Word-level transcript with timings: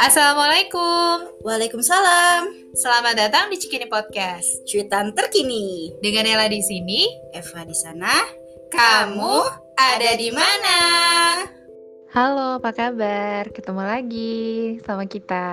Assalamualaikum. 0.00 1.38
Waalaikumsalam. 1.46 2.74
Selamat 2.74 3.14
datang 3.14 3.46
di 3.46 3.62
Cikini 3.62 3.86
Podcast. 3.86 4.66
Cuitan 4.66 5.14
terkini. 5.14 5.94
Dengan 6.02 6.26
Ella 6.26 6.50
di 6.50 6.58
sini, 6.58 7.06
Eva 7.30 7.62
di 7.62 7.78
sana. 7.78 8.10
kamu 8.74 9.36
ada 9.78 10.10
di 10.18 10.34
mana? 10.34 10.78
Halo, 12.10 12.58
apa 12.58 12.74
kabar? 12.74 13.54
Ketemu 13.54 13.82
lagi 13.86 14.34
sama 14.82 15.06
kita. 15.06 15.46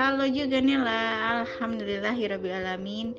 Halo 0.00 0.24
juga 0.32 0.64
Nela. 0.64 1.44
Alhamdulillahirobbilalamin. 1.44 3.12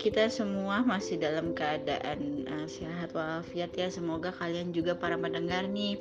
Kita 0.00 0.32
semua 0.32 0.80
masih 0.80 1.20
dalam 1.20 1.52
keadaan 1.52 2.48
uh, 2.48 2.64
sehat 2.64 3.12
walafiat 3.12 3.68
ya. 3.76 3.92
Semoga 3.92 4.32
kalian 4.32 4.72
juga 4.72 4.96
para 4.96 5.12
pendengar 5.20 5.68
nih 5.68 6.00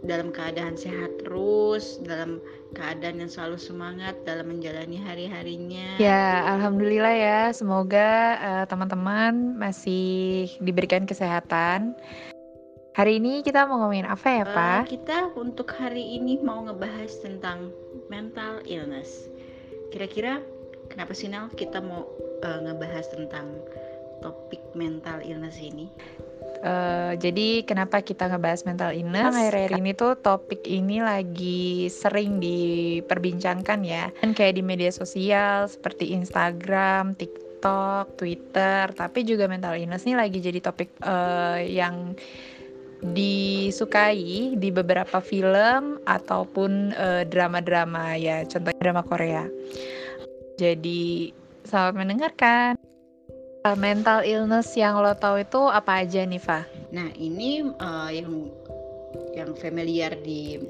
dalam 0.00 0.32
keadaan 0.32 0.80
sehat 0.80 1.20
terus, 1.20 2.00
dalam 2.00 2.40
keadaan 2.72 3.20
yang 3.20 3.28
selalu 3.28 3.60
semangat 3.60 4.16
dalam 4.24 4.48
menjalani 4.48 4.96
hari-harinya. 4.96 6.00
Ya, 6.00 6.48
alhamdulillah 6.56 7.12
ya. 7.12 7.40
Semoga 7.52 8.40
eh, 8.40 8.64
teman-teman 8.72 9.60
masih 9.60 10.48
diberikan 10.64 11.04
kesehatan. 11.04 11.92
Hari 12.96 13.20
ini 13.20 13.44
kita 13.44 13.68
mau 13.68 13.84
ngomongin 13.84 14.08
apa 14.08 14.28
ya, 14.32 14.44
Eh, 14.44 14.50
Pak? 14.50 14.82
kita 14.88 15.18
untuk 15.36 15.68
hari 15.76 16.16
ini 16.16 16.40
mau 16.40 16.64
ngebahas 16.64 17.20
tentang 17.20 17.68
mental 18.08 18.64
illness. 18.64 19.28
Kira-kira 19.92 20.40
kenapa 20.90 21.14
sih 21.14 21.30
Nel 21.30 21.48
kita 21.54 21.78
mau 21.78 22.04
eh, 22.42 22.58
ngebahas 22.66 23.06
tentang 23.14 23.46
topik 24.20 24.60
mental 24.76 25.22
illness 25.24 25.56
ini? 25.62 25.88
Eh, 26.60 27.12
jadi 27.16 27.64
kenapa 27.64 28.04
kita 28.04 28.28
ngebahas 28.28 28.68
mental 28.68 28.92
illness? 28.92 29.32
Akhir-akhir 29.32 29.80
ini 29.80 29.96
tuh 29.96 30.12
topik 30.20 30.60
ini 30.68 31.00
lagi 31.00 31.88
sering 31.88 32.36
diperbincangkan 32.42 33.80
ya. 33.80 34.12
Kan 34.20 34.36
kayak 34.36 34.60
di 34.60 34.62
media 34.66 34.92
sosial 34.92 35.70
seperti 35.70 36.12
Instagram, 36.12 37.16
TikTok, 37.16 38.20
Twitter. 38.20 38.92
Tapi 38.92 39.24
juga 39.24 39.48
mental 39.48 39.80
illness 39.80 40.04
ini 40.04 40.20
lagi 40.20 40.42
jadi 40.42 40.60
topik 40.60 41.00
eh, 41.00 41.64
yang 41.70 42.12
disukai 43.00 44.60
di 44.60 44.68
beberapa 44.68 45.24
film 45.24 46.04
ataupun 46.04 46.92
drama-drama 47.32 48.20
ya, 48.20 48.44
contohnya 48.44 48.76
drama 48.76 49.00
Korea. 49.00 49.48
Jadi 50.60 51.32
selamat 51.64 51.94
mendengarkan. 51.96 52.76
Eh, 53.64 53.76
Mental 53.80 54.20
illness 54.28 54.76
yang 54.76 55.00
lo 55.00 55.16
tahu 55.16 55.40
itu 55.40 55.56
apa 55.72 56.04
aja 56.04 56.20
nih, 56.20 56.36
Fa? 56.36 56.68
Nah 56.92 57.08
ini 57.16 57.64
eh, 57.64 58.10
yang 58.20 58.52
yang 59.32 59.56
familiar 59.56 60.12
di 60.20 60.60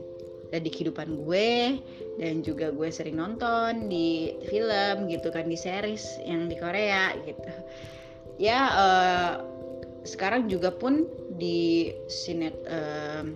di 0.51 0.71
kehidupan 0.71 1.27
gue 1.27 1.79
dan 2.23 2.43
juga 2.43 2.71
gue 2.71 2.91
sering 2.91 3.19
nonton 3.19 3.87
di 3.87 4.35
film 4.51 5.11
gitu 5.11 5.31
kan 5.31 5.47
di 5.51 5.59
series 5.59 6.23
yang 6.23 6.47
di 6.47 6.55
Korea 6.55 7.11
gitu. 7.27 7.51
Ya 8.39 8.71
eh, 8.71 9.33
sekarang 10.07 10.47
juga 10.47 10.71
pun 10.71 11.03
di 11.35 11.91
sinet 12.07 12.55
eh, 12.63 13.27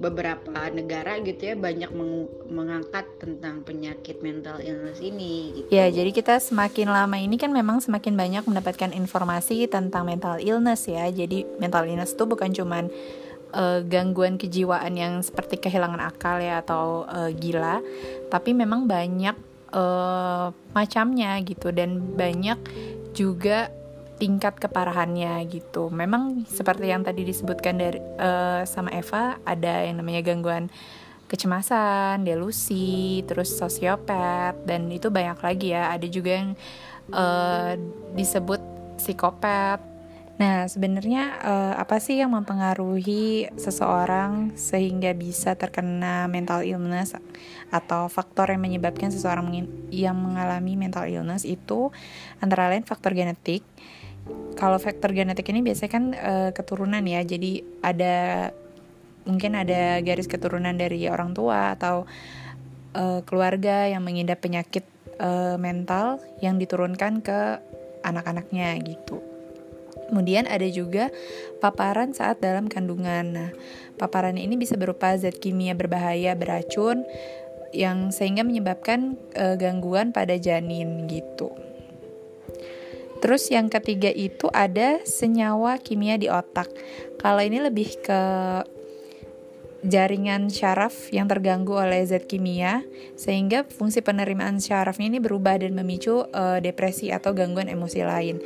beberapa 0.00 0.72
negara 0.72 1.20
gitu 1.20 1.52
ya 1.52 1.54
banyak 1.54 1.92
meng- 1.92 2.32
mengangkat 2.48 3.04
tentang 3.20 3.60
penyakit 3.60 4.24
mental 4.24 4.56
illness 4.64 4.96
ini 5.04 5.60
gitu. 5.60 5.68
Ya, 5.68 5.92
jadi 5.92 6.08
kita 6.08 6.40
semakin 6.40 6.88
lama 6.88 7.20
ini 7.20 7.36
kan 7.36 7.52
memang 7.52 7.84
semakin 7.84 8.16
banyak 8.16 8.48
mendapatkan 8.48 8.96
informasi 8.96 9.68
tentang 9.68 10.08
mental 10.08 10.40
illness 10.40 10.88
ya. 10.88 11.04
Jadi 11.12 11.44
mental 11.60 11.84
illness 11.84 12.16
itu 12.16 12.24
bukan 12.24 12.48
cuman 12.48 12.88
eh, 13.52 13.80
gangguan 13.84 14.40
kejiwaan 14.40 14.96
yang 14.96 15.20
seperti 15.20 15.60
kehilangan 15.60 16.00
akal 16.00 16.40
ya 16.40 16.64
atau 16.64 17.04
eh, 17.04 17.36
gila, 17.36 17.84
tapi 18.32 18.56
memang 18.56 18.88
banyak 18.88 19.36
eh, 19.76 20.46
macamnya 20.72 21.36
gitu 21.44 21.76
dan 21.76 22.00
banyak 22.16 22.56
juga 23.12 23.68
tingkat 24.20 24.60
keparahannya 24.60 25.40
gitu. 25.48 25.88
Memang 25.88 26.44
seperti 26.44 26.92
yang 26.92 27.00
tadi 27.00 27.24
disebutkan 27.24 27.80
dari 27.80 27.96
eh, 27.98 28.62
sama 28.68 28.92
Eva 28.92 29.40
ada 29.48 29.88
yang 29.88 30.04
namanya 30.04 30.20
gangguan 30.20 30.68
kecemasan, 31.30 32.26
delusi, 32.26 33.24
terus 33.24 33.54
sosiopat 33.56 34.60
dan 34.68 34.92
itu 34.92 35.08
banyak 35.08 35.40
lagi 35.40 35.72
ya. 35.72 35.88
Ada 35.96 36.06
juga 36.12 36.30
yang 36.36 36.52
eh, 37.08 37.72
disebut 38.12 38.60
psikopat. 39.00 39.80
Nah, 40.40 40.64
sebenarnya 40.68 41.36
eh, 41.40 41.74
apa 41.80 42.00
sih 42.00 42.20
yang 42.20 42.32
mempengaruhi 42.36 43.48
seseorang 43.56 44.56
sehingga 44.56 45.16
bisa 45.16 45.56
terkena 45.56 46.28
mental 46.28 46.60
illness 46.64 47.16
atau 47.72 48.08
faktor 48.08 48.52
yang 48.52 48.64
menyebabkan 48.64 49.12
seseorang 49.12 49.52
yang 49.92 50.16
mengalami 50.16 50.76
mental 50.76 51.08
illness 51.08 51.48
itu 51.48 51.88
antara 52.40 52.68
lain 52.68 52.84
faktor 52.84 53.16
genetik. 53.16 53.64
Kalau 54.58 54.76
faktor 54.76 55.16
genetik 55.16 55.48
ini 55.48 55.64
biasanya 55.64 55.92
kan 55.92 56.04
eh, 56.12 56.50
keturunan 56.52 57.00
ya. 57.04 57.24
Jadi 57.24 57.64
ada 57.80 58.50
mungkin 59.24 59.56
ada 59.56 60.00
garis 60.00 60.28
keturunan 60.28 60.76
dari 60.76 61.08
orang 61.08 61.32
tua 61.32 61.76
atau 61.76 62.04
eh, 62.92 63.20
keluarga 63.24 63.88
yang 63.88 64.04
mengidap 64.04 64.44
penyakit 64.44 64.84
eh, 65.16 65.56
mental 65.56 66.20
yang 66.44 66.60
diturunkan 66.60 67.24
ke 67.24 67.40
anak-anaknya 68.04 68.80
gitu. 68.84 69.20
Kemudian 70.10 70.50
ada 70.50 70.66
juga 70.66 71.14
paparan 71.62 72.10
saat 72.10 72.42
dalam 72.42 72.66
kandungan. 72.66 73.24
Nah, 73.30 73.50
paparan 73.94 74.34
ini 74.34 74.58
bisa 74.58 74.74
berupa 74.74 75.14
zat 75.14 75.38
kimia 75.38 75.78
berbahaya 75.78 76.34
beracun 76.34 77.06
yang 77.70 78.10
sehingga 78.10 78.42
menyebabkan 78.42 79.14
eh, 79.38 79.54
gangguan 79.54 80.10
pada 80.10 80.34
janin 80.34 81.06
gitu. 81.06 81.54
Terus 83.20 83.52
yang 83.52 83.68
ketiga 83.68 84.08
itu 84.08 84.48
ada 84.50 85.04
senyawa 85.04 85.76
kimia 85.76 86.16
di 86.16 86.32
otak. 86.32 86.72
Kalau 87.20 87.44
ini 87.44 87.60
lebih 87.60 88.00
ke 88.00 88.20
jaringan 89.80 90.52
syaraf 90.52 91.08
yang 91.08 91.24
terganggu 91.24 91.72
oleh 91.72 92.04
zat 92.04 92.28
kimia 92.28 92.84
sehingga 93.16 93.64
fungsi 93.64 94.04
penerimaan 94.04 94.60
syarafnya 94.60 95.08
ini 95.08 95.20
berubah 95.24 95.56
dan 95.56 95.72
memicu 95.72 96.28
eh, 96.28 96.58
depresi 96.60 97.08
atau 97.08 97.32
gangguan 97.32 97.68
emosi 97.68 98.00
lain. 98.04 98.36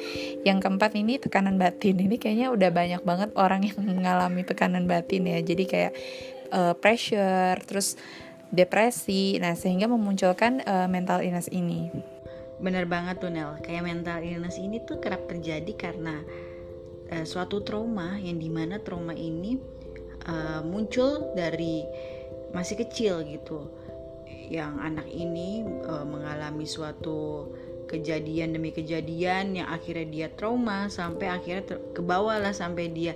Yang 0.47 0.59
keempat 0.63 0.95
ini 0.95 1.19
tekanan 1.19 1.59
batin. 1.59 1.99
Ini 1.99 2.17
kayaknya 2.19 2.55
udah 2.55 2.71
banyak 2.71 3.03
banget 3.03 3.31
orang 3.35 3.67
yang 3.67 3.79
mengalami 3.99 4.47
tekanan 4.47 4.87
batin 4.87 5.27
ya. 5.27 5.39
Jadi 5.43 5.65
kayak 5.67 5.93
eh, 6.55 6.75
pressure, 6.79 7.59
terus 7.67 7.99
depresi. 8.55 9.39
Nah, 9.43 9.59
sehingga 9.59 9.91
memunculkan 9.91 10.63
eh, 10.63 10.87
mental 10.87 11.27
illness 11.27 11.51
ini. 11.51 12.14
Bener 12.65 12.89
banget 12.89 13.21
tuh 13.21 13.29
Nel, 13.29 13.61
kayak 13.61 13.85
mental 13.85 14.25
illness 14.25 14.57
ini 14.57 14.81
tuh 14.89 14.97
kerap 14.97 15.29
terjadi 15.29 15.69
karena 15.77 16.25
eh, 17.13 17.29
suatu 17.29 17.61
trauma 17.61 18.17
yang 18.17 18.41
di 18.41 18.49
mana 18.49 18.81
trauma 18.81 19.13
ini 19.13 19.61
eh, 20.25 20.65
muncul 20.65 21.37
dari 21.37 21.85
masih 22.57 22.81
kecil 22.81 23.21
gitu. 23.29 23.69
Yang 24.49 24.73
anak 24.81 25.09
ini 25.13 25.61
eh, 25.61 26.05
mengalami 26.09 26.65
suatu 26.65 27.53
kejadian 27.85 28.57
demi 28.57 28.73
kejadian 28.73 29.61
yang 29.61 29.69
akhirnya 29.69 30.09
dia 30.09 30.29
trauma 30.33 30.89
sampai 30.89 31.29
akhirnya 31.29 31.77
ter- 31.77 31.85
lah 32.17 32.55
sampai 32.57 32.89
dia 32.97 33.13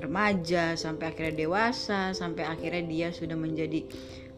remaja 0.00 0.72
sampai 0.72 1.12
akhirnya 1.12 1.44
dewasa 1.44 2.16
sampai 2.16 2.48
akhirnya 2.48 2.88
dia 2.88 3.08
sudah 3.12 3.36
menjadi 3.36 3.84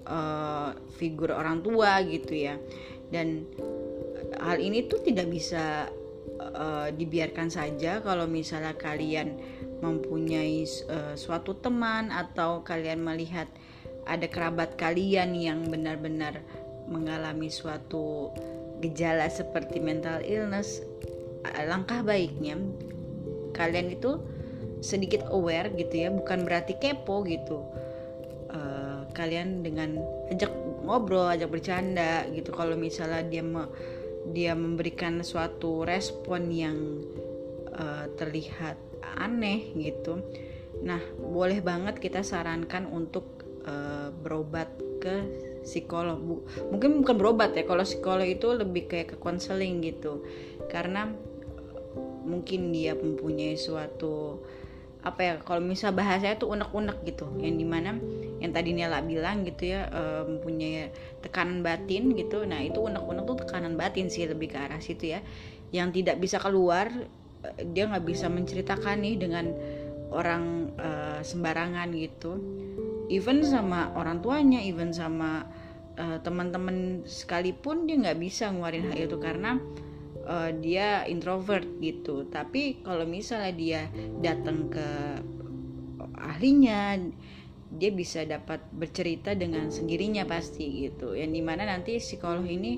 eh, 0.03 0.71
figur 0.99 1.31
orang 1.31 1.63
tua 1.63 2.03
gitu 2.03 2.35
ya 2.35 2.59
dan 3.15 3.47
hal 4.41 4.59
ini 4.63 4.89
tuh 4.89 5.03
tidak 5.05 5.29
bisa 5.29 5.91
eh, 6.41 6.89
dibiarkan 6.95 7.53
saja 7.53 8.01
kalau 8.01 8.25
misalnya 8.25 8.73
kalian 8.79 9.37
mempunyai 9.85 10.65
eh, 10.65 11.15
suatu 11.19 11.59
teman 11.59 12.09
atau 12.09 12.65
kalian 12.65 13.03
melihat 13.03 13.51
ada 14.07 14.27
kerabat 14.27 14.75
kalian 14.79 15.37
yang 15.37 15.69
benar-benar 15.69 16.43
mengalami 16.91 17.51
suatu 17.51 18.35
gejala 18.83 19.31
seperti 19.31 19.79
mental 19.79 20.23
illness 20.25 20.83
eh, 21.45 21.65
langkah 21.69 22.01
baiknya 22.01 22.57
kalian 23.53 23.93
itu 23.93 24.19
sedikit 24.83 25.31
aware 25.31 25.71
gitu 25.79 25.95
ya 25.95 26.11
bukan 26.11 26.43
berarti 26.43 26.77
kepo 26.77 27.23
gitu. 27.25 27.63
Eh, 28.51 29.01
kalian 29.15 29.63
dengan 29.63 30.03
ajak 30.29 30.51
ngobrol 30.83 31.31
ajak 31.31 31.49
bercanda 31.49 32.27
gitu. 32.35 32.51
Kalau 32.51 32.75
misalnya 32.75 33.23
dia 33.23 33.45
me- 33.47 33.71
dia 34.31 34.55
memberikan 34.55 35.27
suatu 35.27 35.83
respon 35.83 36.53
yang 36.55 36.79
eh, 37.75 38.07
terlihat 38.15 38.79
aneh 39.19 39.75
gitu. 39.75 40.23
Nah 40.83 41.03
boleh 41.19 41.59
banget 41.59 41.99
kita 41.99 42.23
sarankan 42.23 42.87
untuk 42.87 43.43
eh, 43.67 44.15
berobat 44.15 44.71
ke 45.03 45.15
psikolog. 45.67 46.19
Bu- 46.23 46.45
mungkin 46.71 47.03
bukan 47.03 47.17
berobat 47.19 47.59
ya 47.59 47.67
kalau 47.67 47.83
psikolog 47.83 48.27
itu 48.27 48.55
lebih 48.55 48.87
kayak 48.87 49.15
ke 49.15 49.17
konseling 49.19 49.83
gitu. 49.83 50.23
Karena 50.71 51.11
mungkin 52.23 52.71
dia 52.71 52.95
mempunyai 52.95 53.59
suatu 53.59 54.39
apa 55.03 55.21
ya 55.27 55.35
kalau 55.43 55.59
misal 55.59 55.91
bahasanya 55.91 56.39
tuh 56.39 56.55
unek-unek 56.55 57.03
gitu. 57.03 57.27
Yang 57.43 57.55
di 57.59 57.67
mana 57.67 57.99
yang 58.43 58.51
tadi 58.51 58.75
Nela 58.75 58.99
bilang 59.07 59.47
gitu 59.47 59.71
ya 59.71 59.87
uh, 59.87 60.27
mempunyai 60.27 60.91
tekanan 61.23 61.63
batin 61.63 62.11
gitu. 62.19 62.43
Nah 62.43 62.59
itu 62.59 62.83
unek-unek 62.83 63.23
tuh 63.23 63.37
tekanan 63.47 63.79
batin 63.79 64.11
sih 64.11 64.27
lebih 64.27 64.51
ke 64.51 64.59
arah 64.59 64.83
situ 64.83 65.15
ya. 65.15 65.23
Yang 65.71 66.03
tidak 66.03 66.19
bisa 66.19 66.43
keluar 66.43 66.91
uh, 67.47 67.63
dia 67.71 67.87
nggak 67.87 68.03
bisa 68.03 68.27
menceritakan 68.27 68.99
nih 68.99 69.17
dengan 69.23 69.47
orang 70.11 70.75
uh, 70.75 71.23
sembarangan 71.23 71.89
gitu. 71.95 72.43
Even 73.07 73.47
sama 73.47 73.95
orang 73.95 74.19
tuanya 74.19 74.59
even 74.59 74.91
sama 74.91 75.47
uh, 75.97 76.19
teman-teman 76.19 77.07
sekalipun 77.07 77.87
dia 77.87 77.97
nggak 78.03 78.19
bisa 78.19 78.51
ngeluarin 78.51 78.91
hal 78.91 78.99
itu 79.07 79.17
karena 79.23 79.63
uh, 80.27 80.51
dia 80.51 81.07
introvert 81.07 81.67
gitu. 81.79 82.27
Tapi 82.27 82.83
kalau 82.83 83.07
misalnya 83.07 83.53
dia 83.55 83.81
datang 84.19 84.67
ke 84.67 84.89
ahlinya 86.19 86.99
dia 87.73 87.91
bisa 87.91 88.23
dapat 88.29 88.61
bercerita 88.73 89.33
dengan 89.33 89.73
sendirinya 89.73 90.29
pasti 90.29 90.87
gitu 90.89 91.17
yang 91.17 91.33
di 91.33 91.41
mana 91.41 91.65
nanti 91.65 91.97
psikolog 91.97 92.45
ini 92.45 92.73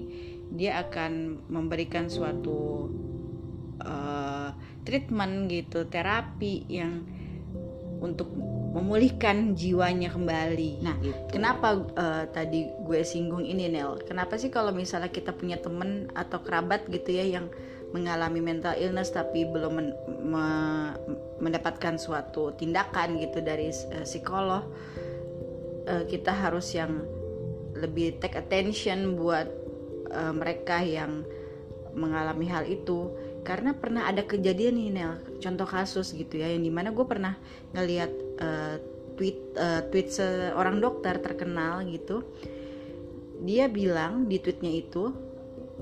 dia 0.54 0.78
akan 0.86 1.44
memberikan 1.50 2.06
suatu 2.06 2.90
uh, 3.82 4.54
treatment 4.86 5.50
gitu 5.50 5.88
terapi 5.90 6.68
yang 6.70 7.02
untuk 8.04 8.28
memulihkan 8.74 9.56
jiwanya 9.56 10.12
kembali. 10.12 10.84
Nah, 10.84 10.98
gitu. 11.00 11.16
kenapa 11.30 11.88
uh, 11.94 12.24
tadi 12.28 12.68
gue 12.68 13.00
singgung 13.06 13.46
ini 13.46 13.70
Nel? 13.70 14.02
Kenapa 14.04 14.36
sih 14.36 14.52
kalau 14.52 14.74
misalnya 14.74 15.08
kita 15.08 15.32
punya 15.32 15.56
temen 15.56 16.12
atau 16.12 16.42
kerabat 16.44 16.84
gitu 16.90 17.16
ya 17.16 17.24
yang 17.24 17.48
mengalami 17.94 18.42
mental 18.42 18.74
illness 18.74 19.14
tapi 19.14 19.46
belum 19.46 19.72
men 19.78 19.88
me 20.26 20.46
mendapatkan 21.38 21.94
suatu 21.94 22.50
tindakan 22.58 23.22
gitu 23.22 23.38
dari 23.38 23.70
uh, 23.70 24.02
psikolog, 24.02 24.66
uh, 25.86 26.02
kita 26.10 26.34
harus 26.34 26.74
yang 26.74 27.06
lebih 27.78 28.18
take 28.18 28.34
attention 28.34 29.14
buat 29.14 29.46
uh, 30.10 30.34
mereka 30.34 30.82
yang 30.82 31.22
mengalami 31.94 32.50
hal 32.50 32.66
itu. 32.66 33.14
Karena 33.46 33.76
pernah 33.76 34.08
ada 34.10 34.26
kejadian 34.26 34.74
nih 34.74 34.90
Nel 34.90 35.12
contoh 35.38 35.68
kasus 35.68 36.16
gitu 36.16 36.40
ya 36.40 36.48
yang 36.48 36.64
di 36.64 36.72
mana 36.72 36.90
gue 36.90 37.06
pernah 37.06 37.36
ngeliat 37.76 38.10
uh, 38.40 38.74
tweet 39.14 39.38
uh, 39.54 39.86
tweet 39.92 40.10
seorang 40.10 40.82
dokter 40.82 41.22
terkenal 41.22 41.86
gitu. 41.86 42.26
Dia 43.44 43.68
bilang 43.68 44.26
di 44.26 44.40
tweetnya 44.40 44.72
itu 44.72 45.12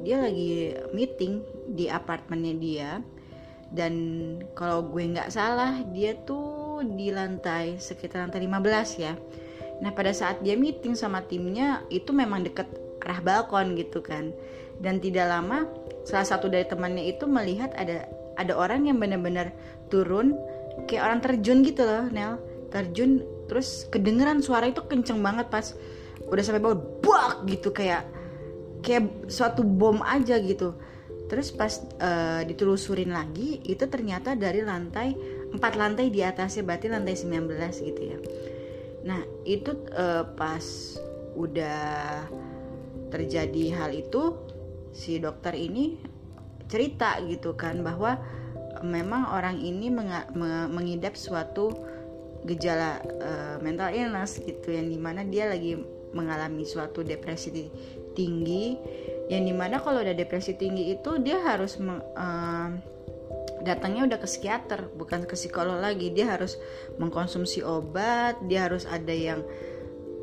dia 0.00 0.16
lagi 0.24 0.72
meeting 0.96 1.44
di 1.76 1.92
apartemennya 1.92 2.54
dia 2.56 2.90
dan 3.72 3.94
kalau 4.52 4.84
gue 4.84 5.00
nggak 5.16 5.32
salah 5.32 5.80
dia 5.96 6.12
tuh 6.28 6.84
di 6.84 7.08
lantai 7.08 7.80
sekitar 7.80 8.28
lantai 8.28 8.44
15 8.44 9.00
ya. 9.00 9.16
Nah 9.80 9.90
pada 9.96 10.12
saat 10.12 10.44
dia 10.44 10.54
meeting 10.60 10.92
sama 10.92 11.24
timnya 11.24 11.80
itu 11.88 12.12
memang 12.12 12.44
deket 12.44 12.68
arah 13.00 13.20
balkon 13.24 13.72
gitu 13.80 14.04
kan. 14.04 14.36
Dan 14.76 15.00
tidak 15.00 15.32
lama 15.32 15.64
salah 16.04 16.28
satu 16.28 16.52
dari 16.52 16.68
temannya 16.68 17.16
itu 17.16 17.24
melihat 17.24 17.72
ada 17.72 18.04
ada 18.36 18.52
orang 18.52 18.84
yang 18.84 19.00
benar-benar 19.00 19.56
turun 19.88 20.36
kayak 20.84 21.08
orang 21.08 21.20
terjun 21.24 21.64
gitu 21.64 21.88
loh 21.88 22.12
Nel. 22.12 22.36
Terjun 22.68 23.24
terus 23.48 23.88
kedengeran 23.88 24.44
suara 24.44 24.68
itu 24.68 24.84
kenceng 24.84 25.24
banget 25.24 25.48
pas 25.48 25.72
udah 26.28 26.44
sampai 26.44 26.60
bawah 26.60 26.78
bak 27.00 27.48
gitu 27.48 27.72
kayak 27.72 28.04
kayak 28.82 29.30
suatu 29.30 29.62
bom 29.62 30.02
aja 30.02 30.36
gitu. 30.42 30.76
Terus 31.30 31.48
pas 31.54 31.72
uh, 32.02 32.44
ditelusurin 32.44 33.08
lagi 33.08 33.62
itu 33.64 33.88
ternyata 33.88 34.36
dari 34.36 34.60
lantai 34.60 35.16
empat 35.54 35.72
lantai 35.80 36.12
di 36.12 36.20
atasnya 36.20 36.66
berarti 36.66 36.92
lantai 36.92 37.16
19 37.16 37.88
gitu 37.88 38.02
ya. 38.02 38.18
Nah 39.08 39.24
itu 39.48 39.72
uh, 39.96 40.28
pas 40.36 40.64
udah 41.32 42.28
terjadi 43.08 43.64
hal 43.76 43.90
itu 43.96 44.36
si 44.92 45.16
dokter 45.16 45.56
ini 45.56 45.96
cerita 46.68 47.16
gitu 47.24 47.56
kan 47.56 47.80
bahwa 47.80 48.20
memang 48.84 49.28
orang 49.32 49.60
ini 49.60 49.92
mengidap 50.72 51.16
suatu 51.16 51.72
gejala 52.42 52.98
uh, 53.22 53.56
mental 53.62 53.94
illness 53.94 54.40
gitu 54.42 54.74
yang 54.74 54.90
di 54.90 54.98
mana 54.98 55.22
dia 55.22 55.46
lagi 55.46 55.78
mengalami 56.12 56.66
suatu 56.66 57.00
depresi 57.00 57.48
tinggi 58.12 58.76
yang 59.30 59.48
di 59.48 59.54
mana 59.54 59.80
kalau 59.80 60.04
udah 60.04 60.16
depresi 60.16 60.56
tinggi 60.58 60.92
itu 60.92 61.20
dia 61.20 61.40
harus 61.40 61.80
uh, 61.80 62.68
datangnya 63.62 64.10
udah 64.10 64.18
ke 64.18 64.28
psikiater 64.28 64.90
bukan 64.98 65.24
ke 65.24 65.34
psikolog 65.38 65.78
lagi. 65.78 66.10
Dia 66.12 66.36
harus 66.36 66.58
mengkonsumsi 66.98 67.64
obat 67.64 68.40
dia 68.46 68.68
harus 68.68 68.84
ada 68.84 69.14
yang 69.14 69.40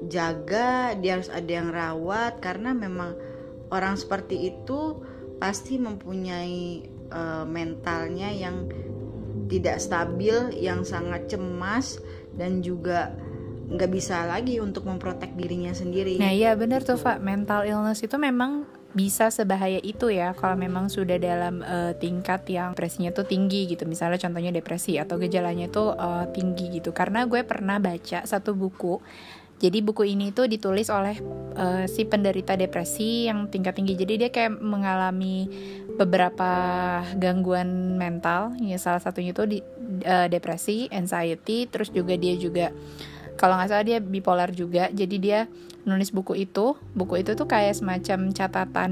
jaga 0.08 0.96
dia 0.96 1.20
harus 1.20 1.28
ada 1.28 1.52
yang 1.52 1.76
rawat 1.76 2.40
karena 2.40 2.72
memang 2.72 3.20
orang 3.70 4.00
seperti 4.00 4.56
itu 4.56 4.96
pasti 5.40 5.80
mempunyai 5.80 6.88
uh, 7.12 7.44
mentalnya 7.48 8.32
yang 8.32 8.68
tidak 9.50 9.82
stabil, 9.82 10.54
yang 10.54 10.86
sangat 10.86 11.26
cemas 11.26 11.98
dan 12.38 12.62
juga 12.62 13.12
nggak 13.70 13.92
bisa 13.94 14.26
lagi 14.26 14.58
untuk 14.58 14.90
memprotek 14.90 15.38
dirinya 15.38 15.72
sendiri. 15.72 16.18
Nah 16.18 16.34
iya 16.34 16.58
benar 16.58 16.82
tuh 16.82 16.98
Pak, 16.98 17.22
mental 17.22 17.70
illness 17.70 18.02
itu 18.02 18.18
memang 18.18 18.66
bisa 18.90 19.30
sebahaya 19.30 19.78
itu 19.86 20.10
ya 20.10 20.34
kalau 20.34 20.58
memang 20.58 20.90
sudah 20.90 21.22
dalam 21.22 21.62
uh, 21.62 21.94
tingkat 21.94 22.42
yang 22.50 22.74
depresinya 22.74 23.14
tuh 23.14 23.22
tinggi 23.22 23.70
gitu 23.70 23.86
misalnya 23.86 24.18
contohnya 24.18 24.50
depresi 24.50 24.98
atau 24.98 25.22
gejalanya 25.22 25.70
itu 25.70 25.94
uh, 25.94 26.26
tinggi 26.34 26.82
gitu 26.82 26.90
karena 26.90 27.30
gue 27.30 27.46
pernah 27.46 27.78
baca 27.78 28.26
satu 28.26 28.58
buku 28.58 28.98
jadi 29.60 29.84
buku 29.84 30.08
ini 30.08 30.32
tuh 30.32 30.48
ditulis 30.48 30.88
oleh 30.88 31.20
uh, 31.60 31.84
si 31.84 32.08
penderita 32.08 32.56
depresi 32.56 33.28
yang 33.28 33.52
tingkat 33.52 33.76
tinggi. 33.76 34.00
Jadi 34.00 34.14
dia 34.16 34.30
kayak 34.32 34.56
mengalami 34.56 35.52
beberapa 36.00 36.52
gangguan 37.20 38.00
mental. 38.00 38.56
Ya 38.64 38.80
salah 38.80 39.04
satunya 39.04 39.36
itu 39.36 39.44
di, 39.44 39.60
uh, 40.08 40.32
depresi, 40.32 40.88
anxiety, 40.88 41.68
terus 41.68 41.92
juga 41.92 42.16
dia 42.16 42.40
juga 42.40 42.72
kalau 43.40 43.56
nggak 43.56 43.72
salah 43.72 43.86
dia 43.88 44.04
bipolar 44.04 44.52
juga. 44.52 44.92
Jadi 44.92 45.16
dia 45.16 45.48
nulis 45.88 46.12
buku 46.12 46.36
itu. 46.36 46.76
Buku 46.92 47.24
itu 47.24 47.40
tuh 47.40 47.48
kayak 47.48 47.80
semacam 47.80 48.36
catatan 48.36 48.92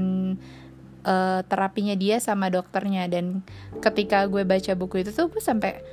uh, 1.04 1.44
terapinya 1.44 1.92
dia 1.92 2.16
sama 2.16 2.48
dokternya. 2.48 3.12
Dan 3.12 3.44
ketika 3.84 4.24
gue 4.24 4.48
baca 4.48 4.72
buku 4.72 5.04
itu 5.04 5.12
tuh 5.12 5.28
gue 5.28 5.44
sampai 5.44 5.84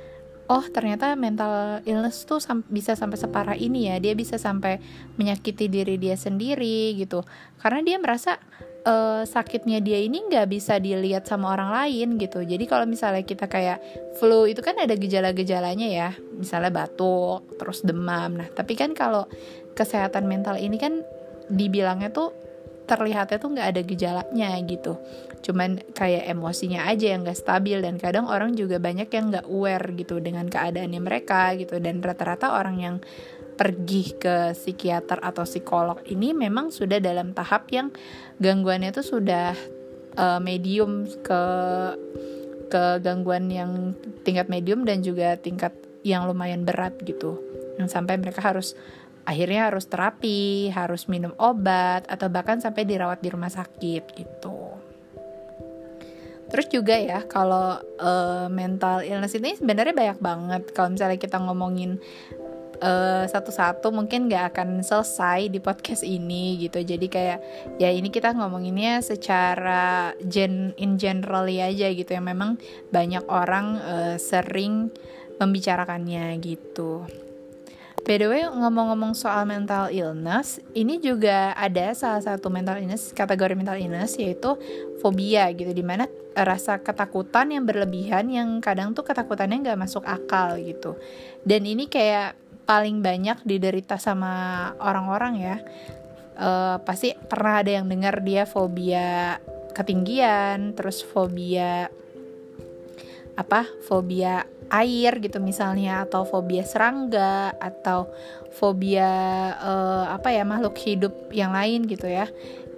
oh 0.48 0.64
ternyata 0.72 1.12
mental 1.18 1.84
illness 1.84 2.24
tuh 2.24 2.40
sam 2.40 2.64
bisa 2.72 2.96
sampai 2.96 3.18
separah 3.20 3.58
ini 3.58 3.92
ya 3.92 3.98
dia 3.98 4.14
bisa 4.14 4.38
sampai 4.38 4.78
menyakiti 5.18 5.66
diri 5.66 5.98
dia 5.98 6.14
sendiri 6.14 6.94
gitu 6.94 7.26
karena 7.58 7.82
dia 7.82 7.98
merasa 7.98 8.38
uh, 8.86 9.22
sakitnya 9.26 9.82
dia 9.82 9.98
ini 9.98 10.24
nggak 10.30 10.46
bisa 10.46 10.78
dilihat 10.78 11.26
sama 11.26 11.52
orang 11.52 11.74
lain 11.74 12.16
gitu. 12.16 12.40
Jadi 12.46 12.64
kalau 12.64 12.86
misalnya 12.86 13.26
kita 13.26 13.50
kayak 13.50 13.82
flu 14.16 14.46
itu 14.46 14.62
kan 14.62 14.78
ada 14.78 14.94
gejala-gejalanya 14.94 15.88
ya. 15.90 16.10
Misalnya 16.38 16.70
batuk 16.70 17.58
terus 17.58 17.82
demam. 17.82 18.38
Nah 18.38 18.48
tapi 18.54 18.78
kan 18.78 18.94
kalau 18.94 19.26
kesehatan 19.74 20.30
mental 20.30 20.56
ini 20.56 20.78
kan 20.78 21.02
dibilangnya 21.50 22.14
tuh 22.14 22.32
terlihatnya 22.86 23.42
tuh 23.42 23.50
nggak 23.50 23.68
ada 23.74 23.82
gejalanya 23.82 24.48
gitu. 24.62 24.94
Cuman 25.42 25.78
kayak 25.94 26.26
emosinya 26.26 26.90
aja 26.90 27.14
yang 27.14 27.22
gak 27.22 27.38
stabil 27.38 27.78
dan 27.78 28.02
kadang 28.02 28.26
orang 28.26 28.58
juga 28.58 28.82
banyak 28.82 29.06
yang 29.06 29.30
gak 29.30 29.46
aware 29.46 29.94
gitu 29.94 30.18
dengan 30.18 30.50
keadaannya 30.50 30.98
mereka 30.98 31.54
gitu. 31.54 31.78
Dan 31.78 32.02
rata-rata 32.02 32.58
orang 32.58 32.76
yang 32.82 32.96
pergi 33.56 34.14
ke 34.20 34.52
psikiater 34.52 35.18
atau 35.24 35.48
psikolog 35.48 35.98
ini 36.06 36.36
memang 36.36 36.68
sudah 36.68 37.00
dalam 37.00 37.32
tahap 37.32 37.72
yang 37.72 37.88
gangguannya 38.38 38.92
itu 38.92 39.02
sudah 39.02 39.56
uh, 40.20 40.40
medium 40.40 41.08
ke 41.24 41.42
ke 42.66 42.84
gangguan 43.00 43.48
yang 43.48 43.96
tingkat 44.26 44.52
medium 44.52 44.84
dan 44.84 45.00
juga 45.00 45.38
tingkat 45.40 45.72
yang 46.04 46.28
lumayan 46.28 46.62
berat 46.62 46.94
gitu 47.02 47.40
yang 47.80 47.88
sampai 47.88 48.20
mereka 48.20 48.44
harus 48.44 48.76
akhirnya 49.26 49.68
harus 49.68 49.90
terapi, 49.90 50.70
harus 50.70 51.10
minum 51.10 51.34
obat 51.36 52.06
atau 52.06 52.30
bahkan 52.30 52.62
sampai 52.62 52.86
dirawat 52.86 53.20
di 53.20 53.28
rumah 53.28 53.50
sakit 53.50 54.04
gitu. 54.14 54.86
Terus 56.46 56.66
juga 56.70 56.94
ya 56.94 57.26
kalau 57.26 57.74
uh, 57.98 58.46
mental 58.46 59.02
illness 59.02 59.34
ini 59.34 59.58
sebenarnya 59.58 59.90
banyak 59.90 60.18
banget. 60.22 60.62
Kalau 60.70 60.94
misalnya 60.94 61.18
kita 61.18 61.42
ngomongin 61.42 61.98
uh, 62.80 63.24
satu-satu 63.24 63.92
mungkin 63.92 64.28
gak 64.28 64.56
akan 64.56 64.82
selesai 64.82 65.48
di 65.52 65.58
podcast 65.62 66.02
ini 66.04 66.60
gitu. 66.60 66.80
Jadi 66.82 67.06
kayak 67.08 67.38
ya 67.80 67.88
ini 67.92 68.08
kita 68.12 68.32
ngomonginnya 68.32 69.00
secara 69.04 70.12
gen 70.24 70.72
in 70.80 70.96
general 71.00 71.46
aja 71.46 71.88
gitu 71.92 72.10
yang 72.10 72.26
memang 72.26 72.60
banyak 72.90 73.24
orang 73.28 73.80
uh, 73.80 74.16
sering 74.16 74.92
membicarakannya 75.36 76.36
gitu. 76.40 77.04
By 78.06 78.22
the 78.22 78.30
way, 78.30 78.46
ngomong-ngomong 78.46 79.18
soal 79.18 79.50
mental 79.50 79.90
illness, 79.90 80.62
ini 80.78 81.02
juga 81.02 81.50
ada 81.58 81.90
salah 81.90 82.22
satu 82.22 82.46
mental 82.54 82.78
illness, 82.78 83.10
kategori 83.10 83.58
mental 83.58 83.82
illness 83.82 84.14
yaitu 84.14 84.54
fobia 85.02 85.50
gitu, 85.50 85.74
di 85.74 85.82
mana 85.82 86.06
rasa 86.38 86.78
ketakutan 86.78 87.50
yang 87.50 87.66
berlebihan 87.66 88.30
yang 88.30 88.62
kadang 88.62 88.94
tuh 88.94 89.02
ketakutannya 89.02 89.58
nggak 89.58 89.80
masuk 89.82 90.06
akal 90.06 90.54
gitu. 90.54 90.94
Dan 91.42 91.66
ini 91.66 91.90
kayak 91.90 92.45
paling 92.66 93.00
banyak 93.00 93.40
diderita 93.46 93.96
sama 93.96 94.74
orang-orang 94.82 95.34
ya. 95.38 95.56
Uh, 96.36 96.76
pasti 96.84 97.16
pernah 97.16 97.64
ada 97.64 97.80
yang 97.80 97.88
dengar 97.88 98.20
dia 98.20 98.44
fobia 98.44 99.40
ketinggian, 99.72 100.76
terus 100.76 101.00
fobia 101.00 101.88
apa? 103.38 103.64
Fobia 103.88 104.44
air 104.70 105.22
gitu 105.22 105.38
misalnya 105.38 106.04
atau 106.04 106.26
fobia 106.26 106.66
serangga 106.66 107.54
atau 107.58 108.10
fobia 108.50 109.10
uh, 109.62 110.04
apa 110.10 110.34
ya 110.34 110.42
makhluk 110.42 110.74
hidup 110.82 111.14
yang 111.30 111.54
lain 111.54 111.86
gitu 111.86 112.10
ya 112.10 112.26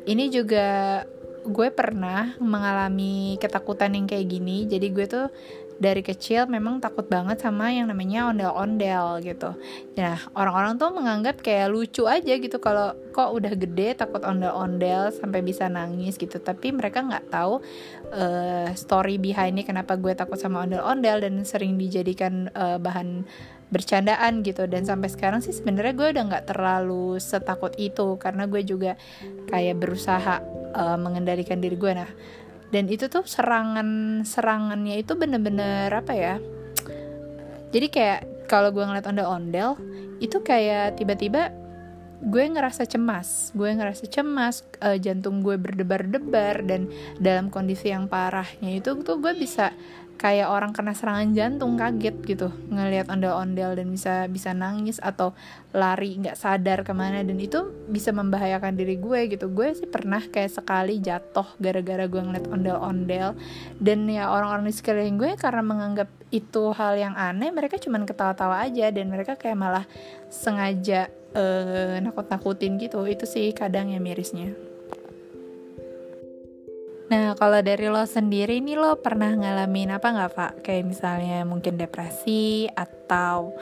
ini 0.04 0.28
juga 0.28 1.00
gue 1.48 1.68
pernah 1.72 2.36
mengalami 2.42 3.40
ketakutan 3.40 3.96
yang 3.96 4.04
kayak 4.04 4.28
gini 4.28 4.68
jadi 4.68 4.86
gue 4.92 5.06
tuh 5.08 5.26
dari 5.78 6.02
kecil 6.02 6.50
memang 6.50 6.82
takut 6.82 7.06
banget 7.06 7.38
sama 7.38 7.70
yang 7.70 7.86
namanya 7.86 8.34
ondel-ondel 8.34 9.22
gitu. 9.22 9.54
Nah, 9.94 10.18
orang-orang 10.34 10.74
tuh 10.74 10.90
menganggap 10.90 11.38
kayak 11.38 11.70
lucu 11.70 12.04
aja 12.10 12.34
gitu 12.34 12.58
kalau 12.58 12.98
kok 13.14 13.30
udah 13.30 13.54
gede 13.54 13.94
takut 13.94 14.20
ondel-ondel 14.26 15.14
sampai 15.14 15.40
bisa 15.40 15.70
nangis 15.70 16.18
gitu. 16.18 16.42
Tapi 16.42 16.74
mereka 16.74 17.06
nggak 17.06 17.30
tahu 17.30 17.62
uh, 18.10 18.68
story 18.74 19.22
behindnya 19.22 19.62
kenapa 19.62 19.94
gue 19.94 20.12
takut 20.18 20.36
sama 20.36 20.66
ondel-ondel 20.66 21.22
dan 21.22 21.46
sering 21.46 21.78
dijadikan 21.78 22.50
uh, 22.58 22.82
bahan 22.82 23.22
bercandaan 23.68 24.40
gitu 24.40 24.64
dan 24.64 24.88
sampai 24.88 25.12
sekarang 25.12 25.44
sih 25.44 25.52
sebenarnya 25.52 25.92
gue 25.92 26.08
udah 26.16 26.24
nggak 26.24 26.46
terlalu 26.48 27.20
setakut 27.20 27.76
itu 27.76 28.16
karena 28.16 28.48
gue 28.48 28.64
juga 28.64 28.96
kayak 29.52 29.76
berusaha 29.76 30.40
uh, 30.72 30.96
mengendalikan 30.96 31.60
diri 31.60 31.76
gue 31.76 31.92
nah 31.92 32.08
dan 32.68 32.84
itu 32.88 33.08
tuh 33.08 33.24
serangan 33.24 34.20
serangannya 34.28 35.00
itu 35.00 35.16
bener-bener 35.16 35.88
apa 35.88 36.12
ya? 36.12 36.36
Jadi 37.68 37.86
kayak 37.92 38.48
kalau 38.48 38.72
gue 38.72 38.84
ngeliat 38.84 39.08
ondel-ondel 39.08 39.76
itu 40.18 40.40
kayak 40.40 40.96
tiba-tiba 40.96 41.52
gue 42.18 42.44
ngerasa 42.50 42.88
cemas. 42.88 43.54
Gue 43.54 43.70
ngerasa 43.72 44.04
cemas 44.10 44.66
uh, 44.82 44.98
jantung 44.98 45.40
gue 45.40 45.54
berdebar-debar 45.54 46.66
dan 46.66 46.90
dalam 47.22 47.48
kondisi 47.48 47.94
yang 47.94 48.10
parahnya 48.10 48.82
itu 48.82 48.98
tuh 49.00 49.16
gue 49.22 49.32
bisa 49.38 49.70
kayak 50.18 50.50
orang 50.50 50.74
kena 50.74 50.92
serangan 50.92 51.30
jantung 51.30 51.78
kaget 51.78 52.16
gitu. 52.26 52.50
Ngelihat 52.68 53.06
ondel-ondel 53.06 53.78
dan 53.78 53.86
bisa 53.88 54.26
bisa 54.26 54.50
nangis 54.50 54.98
atau 54.98 55.32
lari 55.70 56.18
nggak 56.18 56.34
sadar 56.34 56.82
ke 56.82 56.90
mana. 56.90 57.22
Dan 57.22 57.38
itu 57.38 57.70
bisa 57.86 58.10
membahayakan 58.10 58.74
diri 58.74 58.98
gue 58.98 59.30
gitu. 59.30 59.46
Gue 59.48 59.72
sih 59.78 59.86
pernah 59.86 60.20
kayak 60.20 60.58
sekali 60.58 60.98
jatuh 60.98 61.46
gara-gara 61.62 62.04
gue 62.10 62.18
ngeliat 62.18 62.46
ondel-ondel. 62.50 63.38
Dan 63.78 64.10
ya 64.10 64.34
orang-orang 64.34 64.66
di 64.66 64.74
sekeliling 64.74 65.16
gue 65.16 65.30
karena 65.38 65.62
menganggap 65.62 66.10
itu 66.28 66.76
hal 66.76 66.98
yang 67.00 67.14
aneh 67.16 67.48
mereka 67.54 67.78
cuman 67.78 68.02
ketawa-tawa 68.02 68.66
aja. 68.66 68.90
Dan 68.90 69.14
mereka 69.14 69.38
kayak 69.38 69.56
malah 69.56 69.86
sengaja 70.28 71.06
uh, 71.38 71.96
nakut-nakutin 72.02 72.76
gitu. 72.82 73.06
Itu 73.06 73.24
sih 73.24 73.54
kadang 73.54 73.94
ya 73.94 74.02
mirisnya 74.02 74.67
Nah, 77.08 77.32
kalau 77.40 77.64
dari 77.64 77.88
lo 77.88 78.04
sendiri 78.04 78.60
nih 78.60 78.76
lo 78.76 79.00
pernah 79.00 79.32
ngalamin 79.32 79.96
apa 79.96 80.08
nggak 80.12 80.32
Pak? 80.36 80.52
Kayak 80.60 80.84
misalnya 80.92 81.40
mungkin 81.48 81.80
depresi 81.80 82.68
atau 82.68 83.56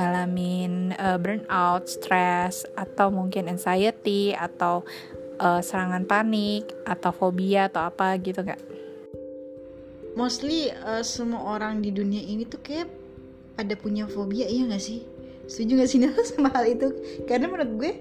ngalamin 0.00 0.96
uh, 0.96 1.20
burnout, 1.20 1.92
stress, 1.92 2.64
atau 2.72 3.12
mungkin 3.12 3.52
anxiety 3.52 4.32
atau 4.32 4.80
uh, 5.36 5.60
serangan 5.60 6.08
panik 6.08 6.72
atau 6.88 7.12
fobia 7.12 7.68
atau 7.68 7.84
apa 7.84 8.16
gitu 8.16 8.40
nggak? 8.40 8.60
Mostly 10.16 10.72
uh, 10.72 11.04
semua 11.04 11.60
orang 11.60 11.84
di 11.84 11.92
dunia 11.92 12.24
ini 12.24 12.48
tuh 12.48 12.64
kayak 12.64 12.88
pada 13.60 13.76
punya 13.76 14.08
fobia 14.08 14.48
iya 14.48 14.64
nggak 14.64 14.80
sih? 14.80 15.04
Setuju 15.44 15.84
gak 15.84 15.90
sih 15.92 16.00
Nala 16.02 16.24
sama 16.24 16.48
hal 16.56 16.64
itu? 16.64 16.88
Karena 17.28 17.46
menurut 17.46 17.72
gue 17.76 17.92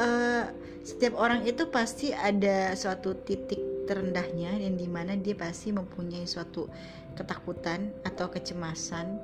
uh, 0.00 0.44
setiap 0.80 1.20
orang 1.20 1.44
itu 1.44 1.68
pasti 1.68 2.10
ada 2.16 2.72
suatu 2.72 3.12
titik 3.20 3.69
terendahnya 3.90 4.54
yang 4.54 4.78
di 4.78 4.86
mana 4.86 5.18
dia 5.18 5.34
pasti 5.34 5.74
mempunyai 5.74 6.22
suatu 6.30 6.70
ketakutan 7.18 7.90
atau 8.06 8.30
kecemasan 8.30 9.18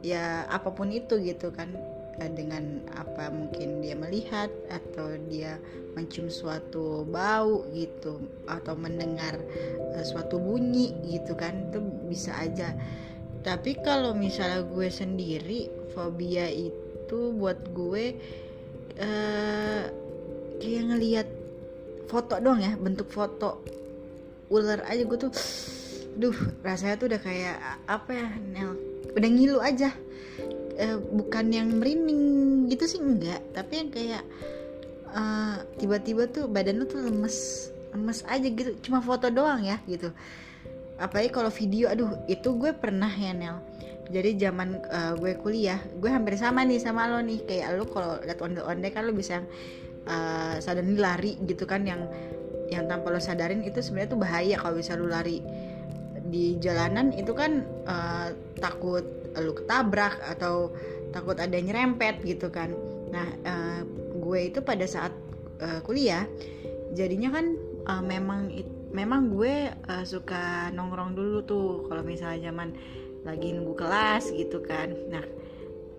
ya 0.00 0.48
apa 0.48 0.72
pun 0.72 0.88
itu 0.88 1.20
gitu 1.20 1.52
kan. 1.52 1.76
Eh, 2.20 2.28
dengan 2.36 2.84
apa 3.00 3.32
mungkin 3.32 3.80
dia 3.80 3.96
melihat 3.96 4.52
atau 4.68 5.16
dia 5.32 5.56
mencium 5.96 6.28
suatu 6.28 7.08
bau 7.08 7.64
gitu 7.72 8.20
atau 8.44 8.76
mendengar 8.76 9.40
uh, 9.96 10.04
suatu 10.04 10.36
bunyi 10.36 10.92
gitu 11.08 11.32
kan 11.32 11.72
itu 11.72 11.80
bisa 12.12 12.36
aja. 12.36 12.76
Tapi 13.40 13.80
kalau 13.80 14.12
misalnya 14.12 14.68
gue 14.68 14.92
sendiri 14.92 15.72
fobia 15.96 16.44
itu 16.52 17.32
buat 17.40 17.56
gue 17.72 18.04
uh, 19.00 19.82
kayak 20.60 20.84
ngelihat 20.92 21.28
foto 22.04 22.36
dong 22.36 22.60
ya 22.60 22.76
bentuk 22.76 23.08
foto 23.08 23.64
ular 24.50 24.82
aja 24.90 25.02
gue 25.06 25.18
tuh 25.18 25.32
duh 26.18 26.34
rasanya 26.66 26.98
tuh 26.98 27.06
udah 27.06 27.20
kayak 27.22 27.56
apa 27.86 28.10
ya 28.12 28.28
Nel? 28.50 28.74
Udah 29.14 29.28
ngilu 29.30 29.58
aja. 29.62 29.94
E, 30.74 30.98
bukan 30.98 31.54
yang 31.54 31.70
merinding 31.78 32.66
gitu 32.66 32.84
sih 32.90 33.00
enggak. 33.00 33.40
Tapi 33.54 33.72
yang 33.78 33.90
kayak 33.94 34.22
eh, 35.10 35.56
tiba-tiba 35.78 36.26
tuh 36.30 36.50
badan 36.50 36.82
lu 36.82 36.84
tuh 36.86 37.00
lemes 37.00 37.70
lemes 37.94 38.26
aja 38.26 38.46
gitu. 38.46 38.74
Cuma 38.82 38.98
foto 38.98 39.30
doang 39.30 39.62
ya 39.62 39.78
gitu. 39.86 40.10
Apalagi 41.00 41.30
kalau 41.32 41.48
video 41.48 41.88
aduh 41.88 42.10
itu 42.26 42.50
gue 42.58 42.74
pernah 42.74 43.10
ya 43.10 43.32
Nel. 43.32 43.56
Jadi 44.10 44.42
zaman 44.42 44.74
uh, 44.90 45.14
gue 45.14 45.38
kuliah 45.38 45.78
gue 46.02 46.10
hampir 46.10 46.34
sama 46.34 46.66
nih 46.66 46.82
sama 46.82 47.06
lo 47.06 47.22
nih. 47.22 47.46
Kayak 47.46 47.78
lo 47.78 47.86
kalau 47.86 48.18
liat 48.18 48.42
onde-onde 48.42 48.90
kan 48.90 49.06
lo 49.06 49.14
bisa 49.14 49.38
uh, 50.10 50.58
sadar 50.58 50.82
lari 50.82 51.38
gitu 51.46 51.62
kan 51.62 51.86
yang 51.86 52.10
yang 52.70 52.86
tanpa 52.86 53.10
lo 53.10 53.18
sadarin 53.18 53.66
itu 53.66 53.82
sebenarnya 53.82 54.10
tuh 54.14 54.20
bahaya. 54.22 54.56
Kalau 54.56 54.74
bisa 54.78 54.94
lo 54.94 55.10
lari 55.10 55.42
di 56.30 56.56
jalanan 56.62 57.10
itu 57.10 57.34
kan 57.34 57.66
uh, 57.90 58.30
takut 58.62 59.02
lo 59.34 59.52
ketabrak 59.54 60.22
atau 60.26 60.70
takut 61.10 61.34
ada 61.38 61.58
nyerempet 61.58 62.22
gitu 62.22 62.48
kan. 62.50 62.70
Nah 63.10 63.26
uh, 63.46 63.80
gue 64.22 64.40
itu 64.54 64.62
pada 64.62 64.86
saat 64.86 65.10
uh, 65.58 65.82
kuliah 65.82 66.26
jadinya 66.94 67.34
kan 67.34 67.46
uh, 67.90 68.02
memang 68.02 68.50
memang 68.90 69.30
gue 69.34 69.70
uh, 69.70 70.04
suka 70.06 70.70
nongkrong 70.70 71.18
dulu 71.18 71.38
tuh. 71.42 71.90
Kalau 71.90 72.06
misalnya 72.06 72.50
zaman 72.50 72.74
lagi 73.26 73.52
nunggu 73.52 73.74
kelas 73.74 74.30
gitu 74.30 74.62
kan. 74.62 74.94
Nah 75.10 75.26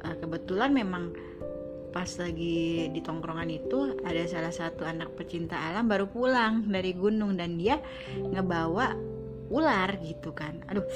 uh, 0.07 0.15
kebetulan 0.19 0.71
memang 0.71 1.11
pas 1.91 2.07
lagi 2.17 2.87
di 2.89 2.99
tongkrongan 3.03 3.51
itu 3.51 3.99
ada 4.07 4.23
salah 4.25 4.51
satu 4.51 4.87
anak 4.87 5.13
pecinta 5.19 5.59
alam 5.59 5.85
baru 5.91 6.07
pulang 6.07 6.71
dari 6.71 6.95
gunung 6.95 7.35
dan 7.35 7.59
dia 7.59 7.77
ngebawa 8.15 8.95
ular 9.51 9.99
gitu 9.99 10.31
kan. 10.31 10.63
Aduh 10.71 10.87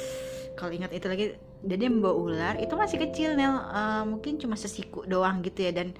kalau 0.56 0.72
ingat 0.72 0.96
itu 0.96 1.08
lagi 1.12 1.26
jadi 1.62 1.92
membawa 1.92 2.16
ular. 2.16 2.56
Itu 2.58 2.80
masih 2.80 3.04
kecil 3.04 3.36
Nel. 3.36 3.52
Uh, 3.52 4.04
mungkin 4.08 4.40
cuma 4.40 4.56
sesiku 4.56 5.04
doang 5.04 5.44
gitu 5.44 5.68
ya. 5.68 5.72
Dan 5.76 5.92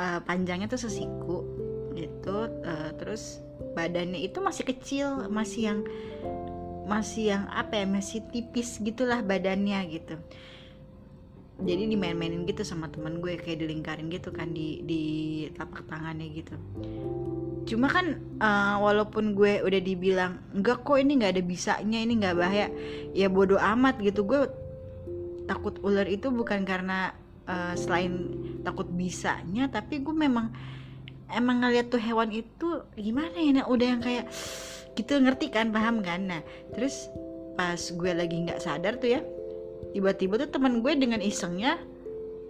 uh, 0.00 0.24
panjangnya 0.24 0.72
tuh 0.72 0.80
sesiku 0.80 1.44
gitu. 1.92 2.48
Uh, 2.64 2.90
terus 2.96 3.44
badannya 3.76 4.20
itu 4.24 4.40
masih 4.40 4.64
kecil 4.68 5.28
masih 5.32 5.60
yang 5.72 5.80
masih 6.86 7.32
yang 7.32 7.44
apa 7.48 7.78
ya 7.78 7.86
masih 7.86 8.20
tipis 8.34 8.76
gitulah 8.82 9.22
badannya 9.22 9.80
gitu 9.88 10.18
jadi 11.60 11.84
dimain-mainin 11.84 12.48
gitu 12.48 12.64
sama 12.64 12.88
temen 12.88 13.20
gue 13.20 13.36
kayak 13.36 13.60
dilingkarin 13.60 14.08
gitu 14.08 14.32
kan 14.32 14.50
di 14.50 14.80
di 14.82 15.02
tapak 15.52 15.84
tangannya 15.86 16.32
gitu. 16.32 16.56
Cuma 17.68 17.86
kan 17.92 18.18
uh, 18.42 18.80
walaupun 18.82 19.36
gue 19.36 19.62
udah 19.62 19.80
dibilang 19.84 20.40
enggak 20.56 20.82
kok 20.82 20.98
ini 20.98 21.20
nggak 21.20 21.32
ada 21.38 21.42
bisanya 21.44 21.98
ini 22.00 22.18
nggak 22.18 22.36
bahaya. 22.36 22.66
Ya 23.14 23.28
bodoh 23.30 23.60
amat 23.60 24.00
gitu. 24.02 24.26
Gue 24.26 24.48
takut 25.46 25.78
ular 25.86 26.08
itu 26.08 26.32
bukan 26.32 26.66
karena 26.66 27.14
uh, 27.46 27.74
selain 27.78 28.32
takut 28.66 28.88
bisanya 28.90 29.70
tapi 29.70 30.02
gue 30.02 30.14
memang 30.14 30.50
emang 31.30 31.62
ngeliat 31.62 31.90
tuh 31.90 32.02
hewan 32.02 32.30
itu 32.30 32.82
gimana 32.94 33.38
ya 33.38 33.50
nah, 33.62 33.66
udah 33.70 33.86
yang 33.86 34.02
kayak 34.02 34.30
gitu 34.98 35.20
ngerti 35.20 35.52
kan 35.54 35.70
paham 35.70 36.02
kan? 36.02 36.26
Nah 36.26 36.42
terus 36.74 37.06
pas 37.54 37.78
gue 37.78 38.12
lagi 38.16 38.36
nggak 38.48 38.64
sadar 38.64 38.96
tuh 38.98 39.20
ya 39.20 39.22
tiba-tiba 39.90 40.38
tuh 40.38 40.50
teman 40.54 40.78
gue 40.80 40.92
dengan 40.94 41.18
isengnya 41.18 41.82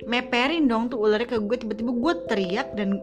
meperin 0.04 0.66
dong 0.66 0.92
tuh 0.92 1.00
ularnya 1.00 1.28
ke 1.30 1.38
gue. 1.40 1.56
Tiba-tiba 1.56 1.90
gue 1.94 2.14
teriak 2.28 2.68
dan 2.76 3.00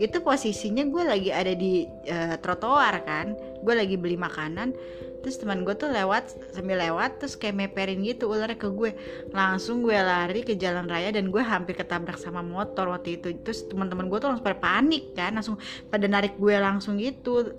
itu 0.00 0.18
posisinya 0.24 0.88
gue 0.88 1.02
lagi 1.04 1.30
ada 1.30 1.52
di 1.52 1.84
uh, 2.08 2.36
trotoar 2.38 3.02
kan. 3.04 3.34
Gue 3.66 3.74
lagi 3.76 3.98
beli 3.98 4.16
makanan. 4.16 4.74
Terus 5.22 5.38
teman 5.38 5.62
gue 5.62 5.70
tuh 5.78 5.86
lewat 5.86 6.50
sambil 6.50 6.82
lewat 6.82 7.22
terus 7.22 7.38
kayak 7.38 7.54
meperin 7.54 8.02
gitu 8.02 8.26
ularnya 8.26 8.58
ke 8.58 8.68
gue. 8.74 8.90
Langsung 9.30 9.86
gue 9.86 9.94
lari 9.94 10.42
ke 10.42 10.58
jalan 10.58 10.90
raya 10.90 11.14
dan 11.14 11.30
gue 11.30 11.42
hampir 11.42 11.78
ketabrak 11.78 12.18
sama 12.18 12.42
motor 12.42 12.90
waktu 12.90 13.22
itu. 13.22 13.30
Terus 13.46 13.70
teman-teman 13.70 14.10
gue 14.10 14.18
tuh 14.18 14.28
langsung 14.34 14.46
pada 14.46 14.58
panik 14.58 15.14
kan 15.14 15.38
langsung 15.38 15.56
pada 15.88 16.10
narik 16.10 16.34
gue 16.36 16.54
langsung 16.58 16.98
gitu. 16.98 17.54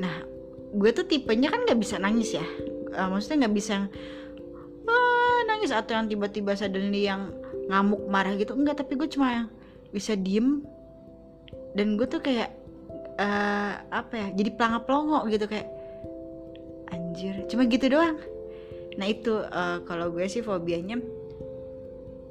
Nah 0.00 0.24
gue 0.72 0.90
tuh 0.96 1.04
tipenya 1.04 1.52
kan 1.52 1.68
nggak 1.68 1.76
bisa 1.76 2.00
nangis 2.00 2.32
ya. 2.32 2.46
Uh, 2.96 3.12
maksudnya 3.12 3.44
nggak 3.44 3.56
bisa 3.60 3.74
ah, 5.42 5.46
nangis. 5.50 5.70
Atau 5.74 5.98
yang 5.98 6.06
tiba-tiba 6.06 6.54
suddenly 6.54 7.06
yang 7.06 7.34
ngamuk 7.66 8.02
marah 8.06 8.34
gitu. 8.38 8.54
Enggak 8.54 8.80
tapi 8.86 8.94
gue 8.94 9.08
cuma 9.10 9.28
yang 9.30 9.48
bisa 9.90 10.14
diem. 10.14 10.62
Dan 11.74 11.98
gue 11.98 12.06
tuh 12.06 12.22
kayak 12.22 12.52
uh, 13.18 13.72
apa 13.90 14.14
ya 14.14 14.26
jadi 14.32 14.50
pelangap 14.54 14.82
pelongo 14.86 15.26
gitu. 15.28 15.44
Kayak 15.50 15.68
anjir. 16.94 17.34
Cuma 17.50 17.66
gitu 17.66 17.86
doang. 17.90 18.16
Nah 18.96 19.06
itu 19.08 19.42
uh, 19.42 19.82
kalau 19.88 20.12
gue 20.12 20.24
sih 20.28 20.44
fobianya 20.44 21.00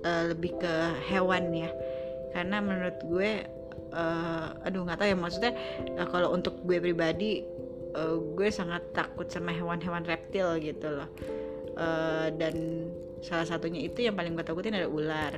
uh, 0.08 0.24
lebih 0.32 0.56
ke 0.58 0.74
hewan 1.12 1.51
ya. 1.51 1.70
Karena 2.32 2.63
menurut 2.63 2.98
gue 3.12 3.32
uh, 3.94 4.65
aduh 4.65 4.88
nggak 4.88 4.98
tahu 5.00 5.08
ya 5.12 5.18
maksudnya 5.18 5.53
uh, 6.00 6.08
kalau 6.08 6.34
untuk 6.34 6.63
gue 6.63 6.80
pribadi 6.80 7.44
uh, 7.96 8.18
gue 8.36 8.50
sangat 8.50 8.82
takut 8.96 9.27
sama 9.27 9.51
hewan-hewan 9.51 10.03
reptil 10.08 10.58
gitu 10.60 10.88
loh 10.88 11.10
uh, 11.78 12.28
dan 12.36 12.88
salah 13.22 13.46
satunya 13.46 13.86
itu 13.86 14.01
yang 14.01 14.18
paling 14.18 14.34
gue 14.34 14.46
takutin 14.46 14.75
ada 14.75 14.90
ular. 14.90 15.34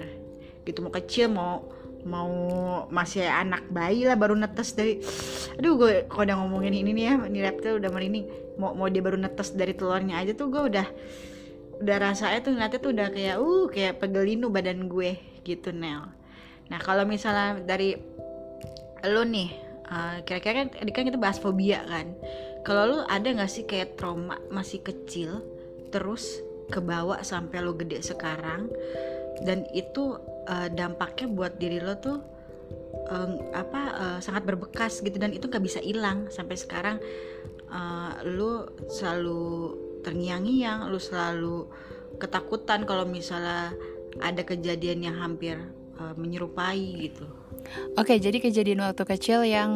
Gitu 0.63 0.79
mau 0.79 0.93
kecil 0.93 1.27
mau 1.27 1.67
mau 2.03 2.31
masih 2.91 3.23
anak 3.23 3.71
bayi 3.71 4.03
lah 4.03 4.19
baru 4.19 4.35
netes 4.35 4.75
dari 4.75 4.99
aduh 5.55 5.79
gue 5.79 5.91
kalau 6.11 6.27
udah 6.27 6.35
ngomongin 6.43 6.75
ini 6.75 6.91
nih 6.91 7.05
ya 7.07 7.15
ini 7.27 7.39
reptil 7.43 7.79
udah 7.79 7.91
merinding. 7.91 8.25
Mau 8.59 8.75
mau 8.75 8.87
dia 8.87 9.03
baru 9.03 9.19
netes 9.19 9.55
dari 9.55 9.75
telurnya 9.75 10.19
aja 10.19 10.35
tuh 10.35 10.51
gue 10.51 10.61
udah 10.71 10.87
udah 11.83 11.97
rasanya 11.99 12.39
tuh 12.43 12.51
ngeliatnya 12.55 12.79
tuh 12.79 12.91
udah 12.95 13.07
kayak 13.11 13.35
uh 13.39 13.65
kayak 13.67 13.93
pegelinu 13.99 14.47
badan 14.47 14.87
gue 14.87 15.19
gitu 15.43 15.75
Nel. 15.75 16.07
Nah 16.71 16.79
kalau 16.79 17.03
misalnya 17.03 17.59
dari 17.63 17.95
lo 19.03 19.27
nih 19.27 19.51
uh, 19.91 20.23
kira-kira 20.23 20.63
kan 20.63 20.67
tadi 20.71 20.91
kan 20.95 21.03
kita 21.07 21.19
bahas 21.19 21.39
fobia 21.39 21.83
kan. 21.83 22.15
Kalau 22.63 22.83
lo 22.87 22.97
ada 23.11 23.27
nggak 23.27 23.51
sih 23.51 23.67
kayak 23.67 23.99
trauma 23.99 24.39
masih 24.47 24.79
kecil 24.79 25.43
terus 25.93 26.41
kebawa 26.73 27.21
sampai 27.21 27.61
lo 27.61 27.77
gede 27.77 28.01
sekarang. 28.01 28.73
Dan 29.45 29.69
itu 29.77 30.17
uh, 30.49 30.69
dampaknya 30.73 31.29
buat 31.29 31.61
diri 31.61 31.77
lo 31.77 31.93
tuh 32.01 32.17
um, 33.13 33.53
apa 33.53 33.81
uh, 33.93 34.19
sangat 34.19 34.49
berbekas 34.49 35.05
gitu. 35.05 35.21
Dan 35.21 35.37
itu 35.37 35.45
nggak 35.45 35.61
bisa 35.61 35.77
hilang. 35.85 36.33
Sampai 36.33 36.57
sekarang 36.57 36.97
uh, 37.69 38.25
lo 38.25 38.73
selalu 38.89 39.43
terngiang-ngiang 40.03 40.91
lo 40.91 40.99
selalu 40.99 41.69
ketakutan 42.19 42.83
kalau 42.83 43.07
misalnya 43.07 43.71
ada 44.21 44.43
kejadian 44.45 45.09
yang 45.09 45.17
hampir 45.17 45.57
uh, 45.97 46.13
menyerupai 46.13 47.09
gitu 47.09 47.25
Oke, 47.97 48.17
jadi 48.17 48.37
kejadian 48.41 48.83
waktu 48.83 49.03
kecil 49.05 49.45
yang 49.45 49.71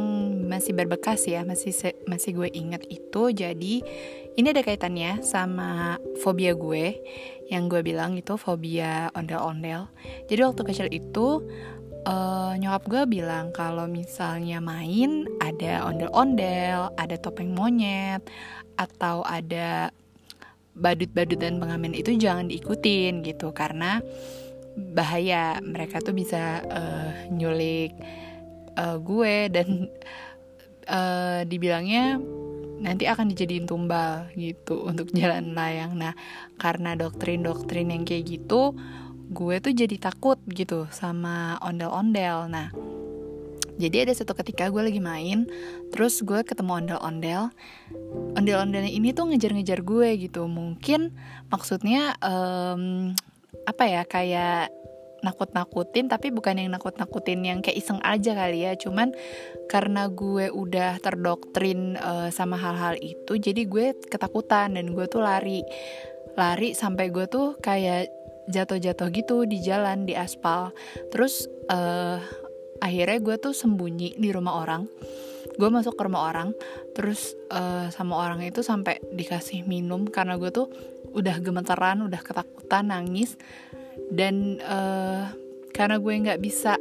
masih 0.45 0.73
berbekas 0.73 1.25
ya, 1.25 1.45
masih 1.47 1.73
masih 2.05 2.31
gue 2.35 2.49
ingat 2.51 2.83
itu. 2.87 3.33
Jadi 3.33 3.81
ini 4.37 4.47
ada 4.49 4.61
kaitannya 4.61 5.25
sama 5.25 5.97
fobia 6.21 6.53
gue 6.53 6.97
yang 7.47 7.71
gue 7.71 7.81
bilang 7.81 8.13
itu 8.19 8.35
fobia 8.35 9.09
ondel-ondel. 9.17 9.87
Jadi 10.27 10.41
waktu 10.43 10.61
kecil 10.67 10.87
itu 10.91 11.41
uh, 12.07 12.53
nyokap 12.55 12.83
gue 12.87 13.03
bilang 13.19 13.51
kalau 13.51 13.89
misalnya 13.89 14.61
main 14.61 15.27
ada 15.41 15.87
ondel-ondel, 15.87 16.93
ada 16.95 17.15
topeng 17.17 17.51
monyet, 17.51 18.23
atau 18.77 19.25
ada 19.25 19.89
badut-badut 20.77 21.41
dan 21.41 21.57
pengamen 21.57 21.97
itu 21.97 22.13
jangan 22.13 22.45
diikutin 22.47 23.25
gitu 23.25 23.49
karena 23.49 23.99
bahaya 24.77 25.57
mereka 25.65 25.97
tuh 25.99 26.13
bisa 26.13 26.61
uh, 26.69 27.11
nyulik 27.33 27.97
uh, 28.77 29.01
gue 29.01 29.49
dan 29.49 29.89
uh, 30.85 31.41
dibilangnya 31.43 32.21
nanti 32.77 33.09
akan 33.09 33.33
dijadiin 33.33 33.65
tumbal 33.65 34.29
gitu 34.37 34.85
untuk 34.85 35.09
jalan 35.17 35.57
layang. 35.57 35.97
Nah, 35.97 36.13
karena 36.61 36.93
doktrin-doktrin 36.93 37.89
yang 37.89 38.05
kayak 38.05 38.37
gitu, 38.37 38.77
gue 39.33 39.55
tuh 39.59 39.73
jadi 39.73 39.97
takut 39.97 40.37
gitu 40.45 40.85
sama 40.93 41.57
ondel-ondel. 41.65 42.47
Nah, 42.47 42.69
jadi 43.77 44.09
ada 44.09 44.13
satu 44.13 44.33
ketika 44.33 44.69
gue 44.73 44.81
lagi 44.89 45.01
main, 45.01 45.45
terus 45.93 46.21
gue 46.25 46.41
ketemu 46.41 46.85
ondel-ondel. 46.85 47.53
Ondel-ondelnya 48.37 48.89
ini 48.89 49.13
tuh 49.13 49.29
ngejar-ngejar 49.29 49.85
gue 49.85 50.09
gitu. 50.17 50.49
Mungkin 50.49 51.13
maksudnya 51.49 52.17
um, 52.21 53.13
apa 53.65 53.83
ya 53.87 54.03
kayak 54.05 54.69
nakut-nakutin 55.25 56.07
tapi 56.07 56.29
bukan 56.29 56.61
yang 56.61 56.69
nakut-nakutin 56.73 57.41
yang 57.41 57.59
kayak 57.65 57.81
iseng 57.81 58.01
aja 58.05 58.37
kali 58.37 58.65
ya. 58.65 58.77
Cuman 58.77 59.13
karena 59.67 60.09
gue 60.11 60.49
udah 60.53 61.01
terdoktrin 61.01 61.97
uh, 61.97 62.29
sama 62.29 62.55
hal-hal 62.59 62.97
itu 63.01 63.37
jadi 63.37 63.65
gue 63.65 63.85
ketakutan 64.07 64.77
dan 64.77 64.93
gue 64.93 65.05
tuh 65.09 65.23
lari. 65.23 65.65
Lari 66.37 66.77
sampai 66.77 67.09
gue 67.09 67.25
tuh 67.25 67.57
kayak 67.57 68.13
jatuh-jatuh 68.47 69.09
gitu 69.11 69.43
di 69.49 69.59
jalan 69.59 70.05
di 70.05 70.13
aspal. 70.13 70.71
Terus 71.09 71.49
uh, 71.67 72.21
akhirnya 72.79 73.19
gue 73.19 73.35
tuh 73.41 73.53
sembunyi 73.57 74.15
di 74.15 74.29
rumah 74.29 74.61
orang. 74.61 74.85
Gue 75.57 75.73
masuk 75.73 75.97
ke 75.97 76.05
rumah 76.05 76.29
orang 76.29 76.53
terus 76.93 77.33
uh, 77.49 77.89
sama 77.89 78.17
orang 78.17 78.45
itu 78.45 78.61
sampai 78.61 79.01
dikasih 79.13 79.65
minum 79.65 80.05
karena 80.05 80.37
gue 80.37 80.53
tuh 80.53 80.69
udah 81.17 81.41
gemeteran 81.41 82.05
udah 82.05 82.21
ketakutan 82.21 82.93
nangis. 82.93 83.33
Dan 84.13 84.61
uh, 84.61 85.33
karena 85.73 85.97
gue 85.97 86.13
nggak 86.13 86.39
bisa 86.39 86.77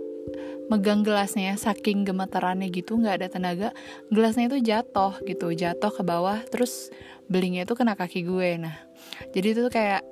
megang 0.66 1.06
gelasnya 1.06 1.54
saking 1.54 2.02
gemeterannya 2.02 2.66
gitu 2.74 2.98
nggak 2.98 3.22
ada 3.22 3.28
tenaga 3.30 3.68
gelasnya 4.10 4.50
itu 4.50 4.58
jatuh 4.66 5.14
gitu 5.22 5.54
jatuh 5.54 5.94
ke 5.94 6.02
bawah 6.02 6.42
terus 6.50 6.90
belingnya 7.30 7.66
itu 7.66 7.74
kena 7.78 7.94
kaki 7.94 8.26
gue. 8.26 8.58
Nah 8.58 8.74
jadi 9.30 9.54
itu 9.54 9.70
kayak 9.70 10.02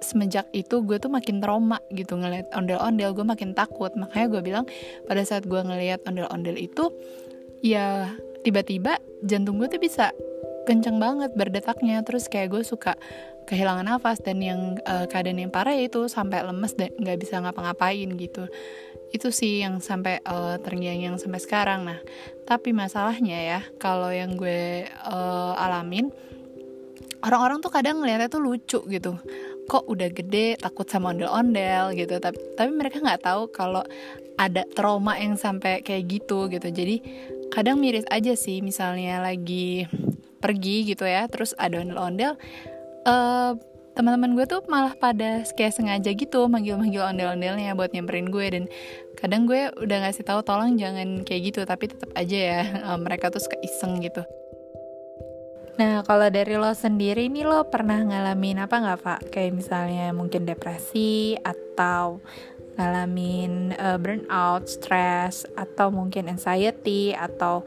semenjak 0.00 0.48
itu 0.52 0.84
gue 0.84 0.96
tuh 1.00 1.08
makin 1.08 1.40
trauma 1.40 1.80
gitu 1.92 2.16
ngeliat 2.16 2.52
ondel-ondel 2.52 3.12
gue 3.16 3.24
makin 3.24 3.52
takut. 3.52 3.92
Makanya 3.96 4.26
gue 4.32 4.40
bilang 4.44 4.64
pada 5.08 5.22
saat 5.24 5.44
gue 5.44 5.60
ngeliat 5.60 6.04
ondel-ondel 6.08 6.56
itu 6.56 6.92
ya 7.64 8.12
tiba-tiba 8.44 9.00
jantung 9.24 9.60
gue 9.60 9.68
tuh 9.68 9.80
bisa 9.80 10.12
kenceng 10.68 11.00
banget 11.00 11.32
berdetaknya. 11.36 12.00
Terus 12.04 12.28
kayak 12.28 12.56
gue 12.56 12.62
suka 12.64 12.96
kehilangan 13.46 13.86
nafas 13.86 14.18
dan 14.20 14.42
yang 14.42 14.76
uh, 14.82 15.06
keadaan 15.06 15.38
yang 15.38 15.54
parah 15.54 15.78
itu 15.78 16.10
sampai 16.10 16.42
lemes 16.42 16.74
dan 16.74 16.90
nggak 16.98 17.18
bisa 17.22 17.38
ngapa-ngapain 17.38 18.10
gitu. 18.18 18.50
Itu 19.14 19.30
sih 19.30 19.62
yang 19.62 19.78
sampai 19.78 20.18
uh, 20.26 20.58
terngiang-ngiang 20.58 21.22
sampai 21.22 21.38
sekarang. 21.38 21.86
Nah 21.86 22.02
tapi 22.42 22.74
masalahnya 22.74 23.38
ya 23.38 23.60
kalau 23.78 24.10
yang 24.10 24.34
gue 24.34 24.90
uh, 25.06 25.54
alamin 25.56 26.10
orang-orang 27.22 27.62
tuh 27.62 27.70
kadang 27.70 28.02
ngeliatnya 28.02 28.26
tuh 28.26 28.42
lucu 28.42 28.82
gitu. 28.90 29.14
Kok 29.66 29.86
udah 29.90 30.10
gede 30.10 30.58
takut 30.58 30.90
sama 30.90 31.14
ondel-ondel 31.14 31.94
gitu. 31.94 32.18
Tapi 32.18 32.38
tapi 32.58 32.70
mereka 32.74 32.98
nggak 32.98 33.22
tahu 33.22 33.42
kalau 33.54 33.86
ada 34.36 34.66
trauma 34.74 35.16
yang 35.22 35.38
sampai 35.38 35.86
kayak 35.86 36.04
gitu 36.10 36.50
gitu. 36.50 36.66
Jadi 36.66 36.98
kadang 37.54 37.78
miris 37.78 38.06
aja 38.10 38.34
sih. 38.34 38.58
Misalnya 38.58 39.22
lagi 39.22 39.86
pergi 40.36 40.86
gitu 40.86 41.02
ya 41.08 41.26
terus 41.26 41.56
ada 41.56 41.80
ondel-ondel 41.80 42.36
uh, 43.06 43.54
teman-teman 43.96 44.36
gue 44.36 44.44
tuh 44.44 44.60
malah 44.68 44.92
pada 44.92 45.40
kayak 45.56 45.72
sengaja 45.72 46.12
gitu 46.12 46.44
manggil-manggil 46.52 47.00
ondel-ondelnya 47.00 47.72
buat 47.72 47.96
nyamperin 47.96 48.28
gue 48.28 48.46
dan 48.52 48.64
kadang 49.16 49.48
gue 49.48 49.72
udah 49.80 50.04
ngasih 50.04 50.20
tahu 50.28 50.44
tolong 50.44 50.76
jangan 50.76 51.24
kayak 51.24 51.54
gitu 51.54 51.64
tapi 51.64 51.88
tetap 51.88 52.12
aja 52.12 52.36
ya 52.36 52.62
uh, 52.92 52.98
mereka 53.04 53.32
tuh 53.32 53.40
suka 53.40 53.56
iseng 53.64 54.04
gitu 54.04 54.20
Nah, 55.76 56.00
kalau 56.08 56.32
dari 56.32 56.56
lo 56.56 56.72
sendiri 56.72 57.28
nih 57.28 57.44
lo 57.44 57.68
pernah 57.68 58.00
ngalamin 58.00 58.64
apa 58.64 58.80
nggak 58.80 59.00
Pak? 59.04 59.20
Kayak 59.28 59.60
misalnya 59.60 60.08
mungkin 60.16 60.48
depresi 60.48 61.36
atau 61.36 62.16
ngalamin 62.80 63.76
uh, 63.76 64.00
burnout, 64.00 64.72
stress, 64.72 65.44
atau 65.52 65.92
mungkin 65.92 66.32
anxiety 66.32 67.12
atau 67.12 67.60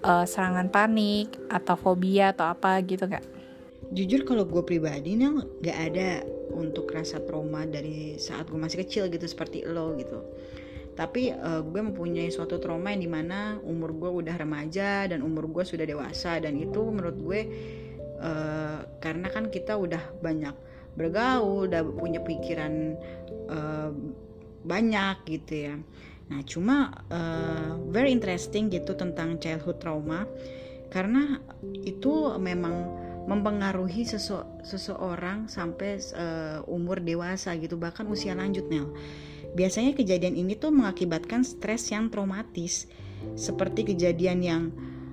uh, 0.00 0.24
serangan 0.24 0.72
panik 0.72 1.36
atau 1.52 1.76
fobia 1.76 2.32
atau 2.32 2.48
apa 2.48 2.80
gitu 2.80 3.04
nggak? 3.04 3.39
Jujur 3.90 4.22
kalau 4.22 4.46
gue 4.46 4.62
pribadi 4.62 5.18
nih 5.18 5.28
nggak 5.62 5.78
ada 5.92 6.22
untuk 6.54 6.90
rasa 6.94 7.18
trauma 7.22 7.66
dari 7.66 8.14
saat 8.18 8.46
gue 8.46 8.58
masih 8.58 8.86
kecil 8.86 9.10
gitu 9.10 9.26
seperti 9.26 9.66
lo 9.66 9.94
gitu. 9.98 10.22
Tapi 10.94 11.32
uh, 11.32 11.62
gue 11.64 11.80
mempunyai 11.80 12.28
suatu 12.28 12.60
trauma 12.60 12.92
yang 12.92 13.02
di 13.02 13.10
mana 13.10 13.56
umur 13.62 13.94
gue 13.94 14.10
udah 14.10 14.36
remaja 14.36 15.08
dan 15.08 15.22
umur 15.22 15.48
gue 15.48 15.64
sudah 15.64 15.86
dewasa 15.86 16.38
dan 16.42 16.58
itu 16.58 16.82
menurut 16.86 17.16
gue 17.18 17.40
uh, 18.20 18.78
karena 19.00 19.26
kan 19.32 19.48
kita 19.48 19.74
udah 19.74 20.02
banyak 20.20 20.52
bergaul 20.98 21.70
udah 21.70 21.86
punya 21.96 22.20
pikiran 22.20 22.98
uh, 23.48 23.90
banyak 24.66 25.16
gitu 25.26 25.72
ya. 25.72 25.74
Nah 26.30 26.40
cuma 26.46 26.94
uh, 27.10 27.74
very 27.90 28.14
interesting 28.14 28.70
gitu 28.70 28.94
tentang 28.94 29.40
childhood 29.42 29.82
trauma 29.82 30.28
karena 30.90 31.38
itu 31.86 32.34
memang 32.38 33.09
mempengaruhi 33.28 34.08
sese 34.08 34.44
seseorang 34.64 35.48
sampai 35.50 36.00
uh, 36.16 36.64
umur 36.68 37.04
dewasa 37.04 37.52
gitu 37.60 37.76
bahkan 37.76 38.08
usia 38.08 38.32
lanjut 38.32 38.68
Nel. 38.72 38.88
Biasanya 39.52 39.98
kejadian 39.98 40.38
ini 40.38 40.54
tuh 40.54 40.70
mengakibatkan 40.70 41.42
stres 41.42 41.90
yang 41.90 42.08
traumatis 42.08 42.86
seperti 43.34 43.92
kejadian 43.92 44.38
yang 44.40 44.62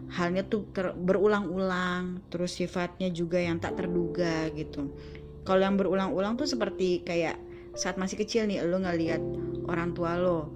halnya 0.07 0.47
tuh 0.47 0.63
berulang-ulang 0.95 2.23
terus 2.31 2.55
sifatnya 2.55 3.11
juga 3.11 3.43
yang 3.43 3.59
tak 3.59 3.75
terduga 3.75 4.47
gitu. 4.55 4.95
Kalau 5.43 5.63
yang 5.63 5.75
berulang-ulang 5.75 6.39
tuh 6.39 6.47
seperti 6.47 7.03
kayak 7.03 7.39
saat 7.75 7.99
masih 7.99 8.19
kecil 8.19 8.47
nih 8.47 8.63
lo 8.63 8.79
ngeliat 8.81 9.21
orang 9.67 9.91
tua 9.91 10.15
lo 10.15 10.55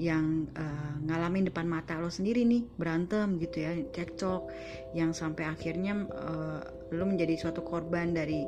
yang 0.00 0.48
uh, 0.56 0.98
ngalamin 1.04 1.46
depan 1.46 1.68
mata 1.68 1.98
lo 2.00 2.08
sendiri 2.08 2.42
nih 2.48 2.64
berantem 2.78 3.38
gitu 3.38 3.62
ya 3.62 3.76
cekcok 3.92 4.48
yang 4.96 5.12
sampai 5.12 5.46
akhirnya 5.46 6.08
uh, 6.10 6.62
lo 6.92 7.04
menjadi 7.08 7.34
suatu 7.40 7.64
korban 7.64 8.12
dari 8.12 8.44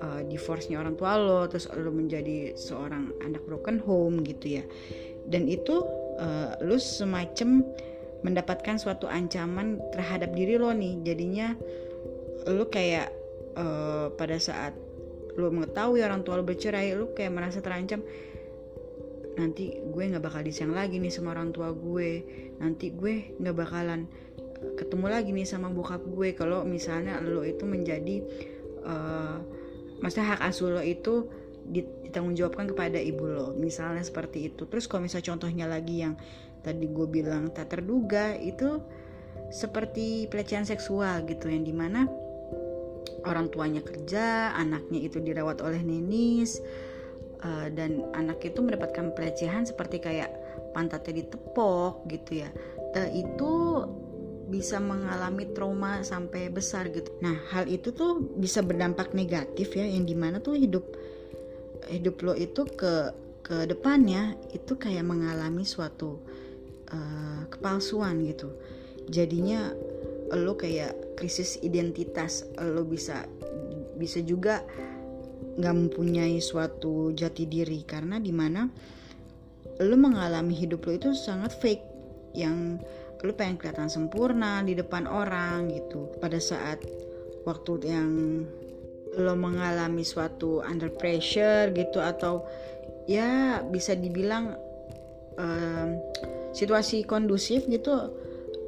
uh, 0.00 0.22
divorce-nya 0.24 0.80
orang 0.80 0.96
tua 0.96 1.20
lo 1.20 1.44
terus 1.46 1.68
lo 1.76 1.92
menjadi 1.92 2.56
seorang 2.56 3.12
anak 3.22 3.44
broken 3.44 3.78
home 3.82 4.24
gitu 4.24 4.60
ya. 4.60 4.64
Dan 5.28 5.44
itu 5.46 5.84
uh, 6.18 6.56
lo 6.64 6.76
semacam 6.80 7.62
mendapatkan 8.24 8.80
suatu 8.80 9.06
ancaman 9.06 9.78
terhadap 9.94 10.34
diri 10.34 10.58
lo 10.58 10.72
nih. 10.72 11.04
Jadinya 11.04 11.54
lo 12.48 12.66
kayak 12.66 13.12
uh, 13.54 14.10
pada 14.16 14.40
saat 14.40 14.74
lu 15.38 15.54
mengetahui 15.54 16.02
orang 16.02 16.26
tua 16.26 16.42
lu 16.42 16.44
bercerai 16.44 16.98
lu 16.98 17.14
kayak 17.14 17.30
merasa 17.30 17.62
terancam 17.62 18.02
nanti 19.38 19.70
gue 19.70 20.02
nggak 20.02 20.18
bakal 20.18 20.42
disayang 20.42 20.74
lagi 20.74 20.98
nih 20.98 21.14
sama 21.14 21.30
orang 21.30 21.54
tua 21.54 21.70
gue. 21.70 22.26
Nanti 22.58 22.90
gue 22.90 23.38
nggak 23.38 23.54
bakalan 23.54 24.10
ketemu 24.78 25.06
lagi 25.10 25.30
nih 25.34 25.46
sama 25.46 25.70
bokap 25.70 26.02
gue 26.06 26.34
kalau 26.34 26.62
misalnya 26.66 27.22
lo 27.22 27.46
itu 27.46 27.62
menjadi 27.66 28.22
uh, 28.86 29.38
maksudnya 30.02 30.34
hak 30.34 30.40
asuh 30.50 30.78
lo 30.78 30.82
itu 30.82 31.30
ditanggungjawabkan 31.68 32.72
kepada 32.72 32.96
ibu 32.96 33.28
lo 33.28 33.46
misalnya 33.54 34.02
seperti 34.02 34.50
itu 34.50 34.64
terus 34.66 34.88
kalau 34.88 35.04
misalnya 35.04 35.36
contohnya 35.36 35.66
lagi 35.68 36.02
yang 36.02 36.14
tadi 36.64 36.88
gue 36.88 37.06
bilang 37.06 37.52
tak 37.54 37.76
terduga 37.76 38.34
itu 38.34 38.80
seperti 39.48 40.28
pelecehan 40.28 40.68
seksual 40.68 41.24
gitu 41.24 41.48
yang 41.48 41.64
di 41.64 41.72
mana 41.72 42.08
orang 43.26 43.50
tuanya 43.50 43.82
kerja, 43.82 44.54
anaknya 44.54 45.00
itu 45.02 45.18
dirawat 45.18 45.64
oleh 45.64 45.80
nenis, 45.82 46.60
uh, 47.42 47.66
dan 47.72 48.06
anak 48.14 48.44
itu 48.44 48.60
mendapatkan 48.62 49.12
pelecehan 49.16 49.66
seperti 49.66 49.98
kayak 49.98 50.30
pantatnya 50.76 51.24
ditepok 51.24 52.06
gitu 52.12 52.46
ya. 52.46 52.50
Uh, 52.94 53.10
itu 53.10 53.52
bisa 54.48 54.80
mengalami 54.80 55.44
trauma 55.52 56.00
sampai 56.00 56.48
besar 56.48 56.88
gitu. 56.88 57.12
Nah 57.20 57.36
hal 57.52 57.68
itu 57.68 57.92
tuh 57.92 58.18
bisa 58.40 58.64
berdampak 58.64 59.12
negatif 59.12 59.76
ya, 59.76 59.84
yang 59.84 60.08
di 60.08 60.16
mana 60.16 60.40
tuh 60.40 60.56
hidup 60.56 60.88
hidup 61.88 62.16
lo 62.24 62.32
itu 62.32 62.64
ke 62.64 63.12
ke 63.44 63.64
depannya 63.68 64.36
itu 64.52 64.76
kayak 64.76 65.04
mengalami 65.04 65.64
suatu 65.64 66.20
uh, 66.92 67.44
kepalsuan 67.52 68.24
gitu. 68.24 68.52
Jadinya 69.08 69.72
lo 70.32 70.56
kayak 70.56 71.16
krisis 71.16 71.60
identitas 71.64 72.44
lo 72.60 72.84
bisa 72.84 73.24
bisa 73.96 74.20
juga 74.20 74.64
nggak 75.58 75.74
mempunyai 75.74 76.38
suatu 76.38 77.10
jati 77.16 77.44
diri 77.48 77.82
karena 77.82 78.20
di 78.20 78.30
mana 78.30 78.68
lo 79.80 79.96
mengalami 79.96 80.54
hidup 80.54 80.84
lo 80.86 80.92
itu 80.94 81.10
sangat 81.16 81.56
fake 81.56 81.84
yang 82.36 82.76
lo 83.22 83.34
pengen 83.34 83.58
kelihatan 83.58 83.90
sempurna 83.90 84.62
di 84.62 84.78
depan 84.78 85.10
orang 85.10 85.70
gitu. 85.74 86.10
Pada 86.22 86.38
saat 86.38 86.82
waktu 87.42 87.72
yang 87.88 88.10
lo 89.18 89.34
mengalami 89.34 90.06
suatu 90.06 90.62
under 90.62 90.92
pressure 90.92 91.74
gitu 91.74 91.98
atau 91.98 92.46
ya 93.08 93.58
bisa 93.64 93.96
dibilang 93.96 94.54
um, 95.40 95.88
situasi 96.52 97.02
kondusif 97.08 97.64
gitu 97.66 98.12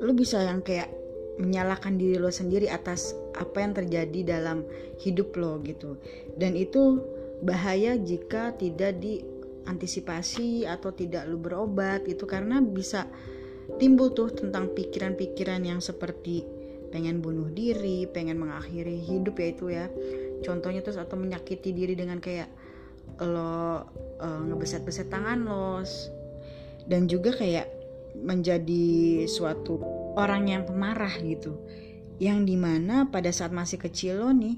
lo 0.01 0.13
bisa 0.17 0.41
yang 0.41 0.65
kayak 0.65 0.89
menyalahkan 1.37 1.97
diri 1.97 2.17
lo 2.17 2.33
sendiri 2.33 2.69
atas 2.69 3.17
apa 3.37 3.65
yang 3.65 3.73
terjadi 3.73 4.41
dalam 4.41 4.65
hidup 5.01 5.37
lo 5.37 5.61
gitu. 5.65 5.97
Dan 6.37 6.57
itu 6.57 7.01
bahaya 7.41 7.97
jika 7.97 8.53
tidak 8.57 9.01
diantisipasi 9.01 10.69
atau 10.69 10.93
tidak 10.93 11.25
lo 11.29 11.41
berobat 11.41 12.05
itu 12.05 12.29
karena 12.29 12.61
bisa 12.61 13.09
timbul 13.79 14.11
tuh 14.17 14.33
tentang 14.33 14.73
pikiran-pikiran 14.73 15.63
yang 15.63 15.79
seperti 15.79 16.43
pengen 16.91 17.23
bunuh 17.23 17.47
diri, 17.53 18.09
pengen 18.11 18.41
mengakhiri 18.41 18.99
hidup 18.99 19.39
ya 19.39 19.47
itu 19.47 19.67
ya. 19.71 19.87
Contohnya 20.41 20.81
terus 20.83 20.99
atau 20.99 21.15
menyakiti 21.21 21.71
diri 21.71 21.95
dengan 21.95 22.19
kayak 22.19 22.51
lo 23.21 23.85
uh, 24.23 24.43
ngebeset-beset 24.49 25.13
tangan 25.13 25.45
lo 25.45 25.85
dan 26.89 27.05
juga 27.05 27.37
kayak 27.37 27.69
menjadi 28.17 29.25
suatu 29.29 29.79
orang 30.17 30.49
yang 30.49 30.63
pemarah 30.65 31.13
gitu 31.21 31.61
yang 32.21 32.45
di 32.45 32.57
mana 32.57 33.09
pada 33.09 33.33
saat 33.33 33.53
masih 33.53 33.81
kecil 33.81 34.21
lo 34.25 34.31
nih 34.33 34.57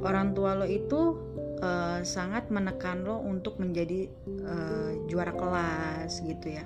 orang 0.00 0.32
tua 0.32 0.56
lo 0.56 0.66
itu 0.68 1.16
uh, 1.60 2.00
sangat 2.04 2.48
menekan 2.48 3.04
lo 3.04 3.20
untuk 3.20 3.60
menjadi 3.60 4.08
uh, 4.44 4.90
juara 5.08 5.32
kelas 5.32 6.20
gitu 6.24 6.56
ya 6.56 6.64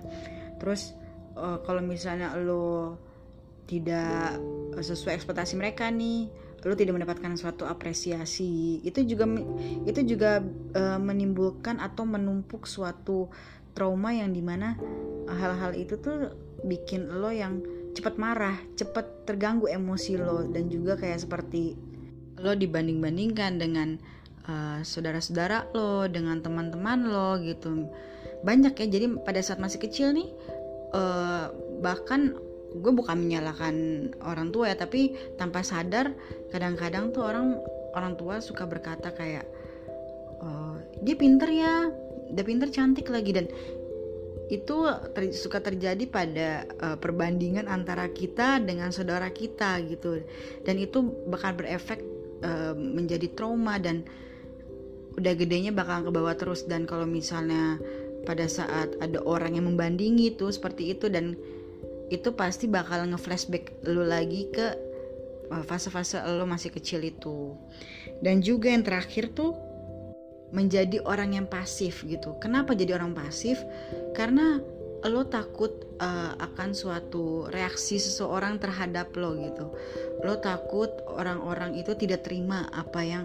terus 0.58 0.94
uh, 1.36 1.58
kalau 1.62 1.82
misalnya 1.84 2.34
lo 2.38 2.98
tidak 3.64 4.38
sesuai 4.76 5.16
ekspektasi 5.16 5.56
mereka 5.56 5.88
nih 5.88 6.28
lo 6.64 6.72
tidak 6.72 6.96
mendapatkan 6.96 7.36
suatu 7.36 7.68
apresiasi 7.68 8.80
itu 8.80 9.04
juga 9.04 9.28
itu 9.84 10.00
juga 10.04 10.40
uh, 10.76 11.00
menimbulkan 11.00 11.80
atau 11.80 12.08
menumpuk 12.08 12.64
suatu 12.64 13.28
trauma 13.76 14.14
yang 14.16 14.32
di 14.32 14.40
mana 14.40 14.78
hal-hal 15.28 15.76
itu 15.76 16.00
tuh 16.00 16.32
bikin 16.64 17.20
lo 17.20 17.28
yang 17.28 17.60
cepat 17.94 18.18
marah, 18.18 18.58
cepat 18.74 19.26
terganggu 19.28 19.70
emosi 19.70 20.18
lo 20.18 20.50
dan 20.50 20.66
juga 20.66 20.98
kayak 20.98 21.22
seperti 21.22 21.78
lo 22.42 22.58
dibanding-bandingkan 22.58 23.62
dengan 23.62 23.88
uh, 24.50 24.82
saudara-saudara 24.82 25.70
lo, 25.70 26.10
dengan 26.10 26.42
teman-teman 26.42 27.06
lo 27.06 27.38
gitu. 27.38 27.86
Banyak 28.42 28.74
ya. 28.76 28.86
Jadi 28.90 29.06
pada 29.22 29.40
saat 29.40 29.62
masih 29.62 29.78
kecil 29.78 30.10
nih 30.12 30.28
uh, 30.94 31.50
bahkan 31.82 32.38
gue 32.74 32.92
bukan 32.94 33.18
menyalahkan 33.18 33.74
orang 34.22 34.50
tua 34.50 34.70
ya, 34.70 34.76
tapi 34.78 35.14
tanpa 35.38 35.62
sadar 35.62 36.10
kadang-kadang 36.50 37.14
tuh 37.14 37.22
orang 37.22 37.58
orang 37.94 38.18
tua 38.18 38.42
suka 38.42 38.66
berkata 38.66 39.14
kayak 39.14 39.46
oh, 40.42 40.74
dia 41.02 41.14
pinter 41.14 41.46
ya, 41.50 41.90
dia 42.34 42.44
pinter 42.46 42.70
cantik 42.74 43.06
lagi. 43.10 43.30
Dan 43.30 43.46
itu 44.52 44.76
ter, 45.16 45.32
suka 45.32 45.62
terjadi 45.62 46.04
pada 46.04 46.68
uh, 46.82 46.96
perbandingan 47.00 47.64
antara 47.70 48.10
kita 48.10 48.60
dengan 48.60 48.90
saudara 48.90 49.30
kita 49.30 49.78
gitu. 49.86 50.20
Dan 50.66 50.76
itu 50.82 51.00
bakal 51.30 51.56
berefek 51.56 52.02
uh, 52.42 52.74
menjadi 52.74 53.30
trauma 53.32 53.78
dan 53.78 54.04
udah 55.14 55.32
gedenya 55.38 55.70
bakal 55.70 56.04
ke 56.04 56.10
bawah 56.10 56.34
terus. 56.34 56.66
Dan 56.66 56.84
kalau 56.90 57.06
misalnya 57.06 57.78
pada 58.24 58.48
saat 58.48 58.96
ada 58.98 59.20
orang 59.22 59.60
yang 59.60 59.68
membandingi 59.68 60.34
tuh 60.34 60.50
seperti 60.50 60.96
itu 60.96 61.12
dan 61.12 61.36
itu 62.08 62.32
pasti 62.36 62.68
bakal 62.68 63.04
nge-flashback 63.08 63.84
lu 63.88 64.04
lagi 64.04 64.48
ke 64.52 64.66
eh, 65.52 65.64
fase-fase 65.64 66.20
lo 66.24 66.44
masih 66.48 66.72
kecil 66.72 67.04
itu 67.04 67.56
dan 68.20 68.40
juga 68.40 68.72
yang 68.72 68.84
terakhir 68.84 69.32
tuh 69.32 69.56
menjadi 70.54 71.02
orang 71.02 71.34
yang 71.34 71.46
pasif 71.50 72.06
gitu. 72.06 72.38
Kenapa 72.38 72.78
jadi 72.78 72.94
orang 72.94 73.10
pasif? 73.10 73.58
Karena 74.14 74.62
lo 75.04 75.26
takut 75.28 75.84
uh, 76.00 76.32
akan 76.40 76.72
suatu 76.72 77.50
reaksi 77.52 78.00
seseorang 78.00 78.56
terhadap 78.56 79.12
lo 79.18 79.36
gitu. 79.36 79.68
Lo 80.24 80.40
takut 80.40 80.88
orang-orang 81.10 81.76
itu 81.76 81.92
tidak 81.98 82.24
terima 82.24 82.70
apa 82.72 83.04
yang 83.04 83.24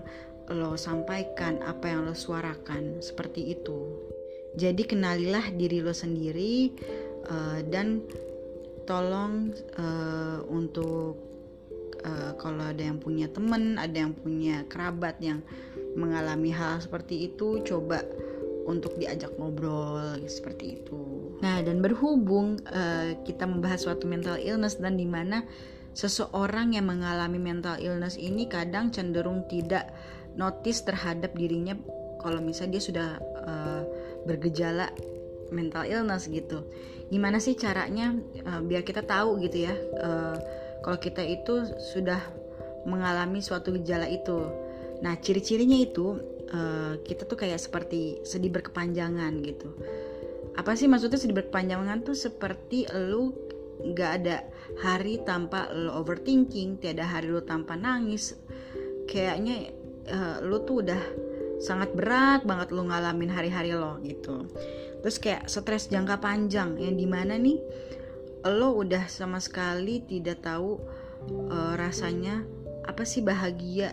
lo 0.49 0.75
sampaikan, 0.75 1.61
apa 1.63 1.87
yang 1.87 2.03
lo 2.03 2.17
suarakan, 2.17 2.99
seperti 2.99 3.55
itu. 3.55 3.95
Jadi 4.57 4.81
kenalilah 4.85 5.53
diri 5.53 5.83
lo 5.83 5.93
sendiri 5.93 6.73
uh, 7.29 7.61
dan 7.69 8.01
tolong 8.89 9.53
uh, 9.77 10.41
untuk 10.49 11.21
uh, 12.01 12.33
kalau 12.41 12.65
ada 12.65 12.81
yang 12.81 12.97
punya 12.97 13.29
temen, 13.29 13.77
ada 13.77 13.93
yang 13.93 14.17
punya 14.17 14.65
kerabat 14.65 15.21
yang 15.21 15.45
mengalami 15.93 16.49
hal 16.49 16.81
seperti 16.81 17.29
itu 17.29 17.61
coba 17.65 18.01
untuk 18.69 18.97
diajak 19.01 19.33
ngobrol 19.37 20.21
seperti 20.29 20.81
itu. 20.81 21.33
Nah 21.41 21.61
dan 21.65 21.81
berhubung 21.81 22.61
uh, 22.69 23.17
kita 23.25 23.49
membahas 23.49 23.85
suatu 23.89 24.05
mental 24.05 24.37
illness 24.37 24.77
dan 24.77 24.97
di 24.97 25.09
mana 25.09 25.45
seseorang 25.97 26.77
yang 26.77 26.85
mengalami 26.85 27.41
mental 27.41 27.81
illness 27.81 28.13
ini 28.17 28.45
kadang 28.45 28.93
cenderung 28.93 29.49
tidak 29.49 29.89
notice 30.37 30.85
terhadap 30.85 31.33
dirinya 31.33 31.73
kalau 32.21 32.43
misalnya 32.43 32.77
dia 32.77 32.83
sudah 32.83 33.09
uh, 33.41 33.78
bergejala 34.29 34.93
mental 35.49 35.89
illness 35.89 36.29
gitu. 36.29 36.61
Gimana 37.09 37.41
sih 37.41 37.57
caranya 37.57 38.13
uh, 38.45 38.61
biar 38.61 38.85
kita 38.85 39.01
tahu 39.01 39.41
gitu 39.41 39.65
ya 39.65 39.73
uh, 39.97 40.37
kalau 40.85 41.01
kita 41.01 41.25
itu 41.25 41.65
sudah 41.89 42.21
mengalami 42.85 43.41
suatu 43.41 43.73
gejala 43.81 44.05
itu? 44.05 44.45
Nah 45.01 45.17
ciri-cirinya 45.17 45.81
itu 45.81 46.21
uh, 46.53 47.01
kita 47.01 47.25
tuh 47.25 47.37
kayak 47.41 47.57
seperti 47.57 48.21
sedih 48.21 48.53
berkepanjangan 48.53 49.33
gitu. 49.41 49.73
Apa 50.53 50.77
sih 50.77 50.85
maksudnya 50.85 51.17
sedih 51.17 51.41
berkepanjangan 51.41 52.05
tuh? 52.05 52.13
Seperti 52.13 52.85
lu 52.93 53.33
nggak 53.79 54.11
ada 54.21 54.43
hari 54.83 55.23
tanpa 55.23 55.71
lo 55.71 56.03
overthinking 56.03 56.83
tiada 56.83 57.07
hari 57.07 57.31
lo 57.31 57.41
tanpa 57.41 57.73
nangis. 57.79 58.37
Kayaknya 59.09 59.73
uh, 60.13 60.37
lo 60.45 60.61
tuh 60.61 60.85
udah 60.85 61.01
sangat 61.59 61.91
berat 61.91 62.47
banget 62.47 62.71
lo 62.71 62.87
ngalamin 62.87 63.31
hari-hari 63.31 63.75
lo 63.75 63.99
gitu. 64.01 64.47
Terus 65.03 65.17
kayak 65.19 65.47
stres 65.47 65.91
jangka 65.91 66.19
panjang 66.19 66.79
yang 66.79 66.95
di 66.95 67.07
mana 67.07 67.35
nih 67.35 67.59
lo 68.47 68.79
udah 68.79 69.07
sama 69.11 69.43
sekali 69.43 70.03
tidak 70.07 70.43
tahu 70.43 70.79
uh, 71.51 71.75
rasanya 71.75 72.47
apa 72.87 73.03
sih 73.03 73.19
bahagia 73.19 73.91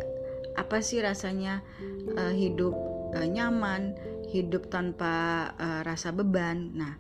apa 0.57 0.81
sih 0.81 1.02
rasanya 1.02 1.61
uh, 2.16 2.33
hidup 2.33 2.72
uh, 3.12 3.26
nyaman 3.26 3.92
hidup 4.31 4.70
tanpa 4.70 5.50
uh, 5.59 5.81
rasa 5.83 6.11
beban. 6.11 6.74
Nah 6.74 6.94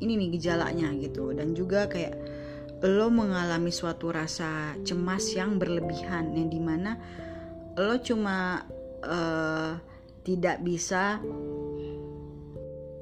ini 0.00 0.20
nih 0.20 0.36
gejalanya 0.36 0.92
gitu. 1.00 1.32
Dan 1.32 1.56
juga 1.56 1.88
kayak 1.88 2.16
lo 2.84 3.08
mengalami 3.08 3.72
suatu 3.72 4.12
rasa 4.12 4.76
cemas 4.84 5.32
yang 5.32 5.56
berlebihan 5.56 6.36
yang 6.36 6.52
di 6.52 6.60
mana 6.60 7.00
lo 7.80 7.96
cuma 8.04 8.60
uh, 9.02 9.72
tidak 10.24 10.64
bisa 10.64 11.20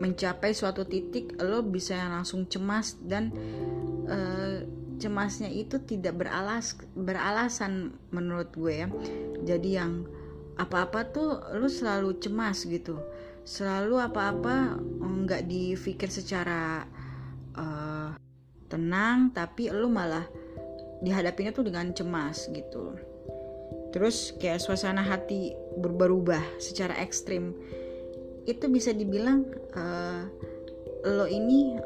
mencapai 0.03 0.51
suatu 0.51 0.83
titik 0.83 1.39
lo 1.39 1.63
bisa 1.63 1.95
langsung 2.11 2.51
cemas 2.51 2.99
dan 2.99 3.31
uh, 4.11 4.67
cemasnya 4.99 5.47
itu 5.47 5.79
tidak 5.87 6.19
beralas 6.19 6.75
beralasan 6.99 7.95
menurut 8.11 8.51
gue 8.51 8.83
ya. 8.83 8.89
Jadi 9.47 9.79
yang 9.79 10.03
apa-apa 10.59 11.07
tuh 11.15 11.39
lo 11.55 11.71
selalu 11.71 12.19
cemas 12.19 12.67
gitu. 12.67 12.99
Selalu 13.47 14.03
apa-apa 14.03 14.79
nggak 15.03 15.47
dipikir 15.47 16.11
secara 16.11 16.83
uh, 17.55 18.11
tenang 18.67 19.31
tapi 19.31 19.71
lu 19.71 19.87
malah 19.87 20.27
dihadapinya 21.03 21.51
tuh 21.51 21.67
dengan 21.67 21.91
cemas 21.91 22.47
gitu 22.51 23.12
terus 23.93 24.33
kayak 24.41 24.59
suasana 24.59 25.05
hati 25.05 25.53
berubah-ubah 25.79 26.59
secara 26.59 26.97
ekstrim. 26.99 27.53
Itu 28.49 28.67
bisa 28.73 28.91
dibilang 28.91 29.47
uh, 29.77 30.27
lo 31.07 31.29
ini 31.29 31.77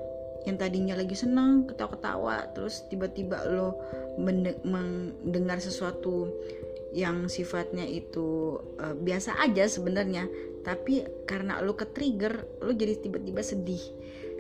yang 0.46 0.56
tadinya 0.56 0.94
lagi 0.94 1.18
senang 1.18 1.66
ketawa-ketawa 1.66 2.54
terus 2.54 2.86
tiba-tiba 2.86 3.42
lo 3.50 3.82
mendengar 4.16 5.58
sesuatu 5.58 6.30
yang 6.94 7.26
sifatnya 7.26 7.84
itu 7.84 8.56
uh, 8.78 8.94
biasa 8.94 9.42
aja 9.42 9.66
sebenarnya. 9.66 10.30
Tapi 10.62 11.26
karena 11.26 11.60
lo 11.60 11.74
ke 11.74 11.90
trigger 11.90 12.62
lo 12.62 12.72
jadi 12.72 13.02
tiba-tiba 13.02 13.42
sedih. 13.42 13.82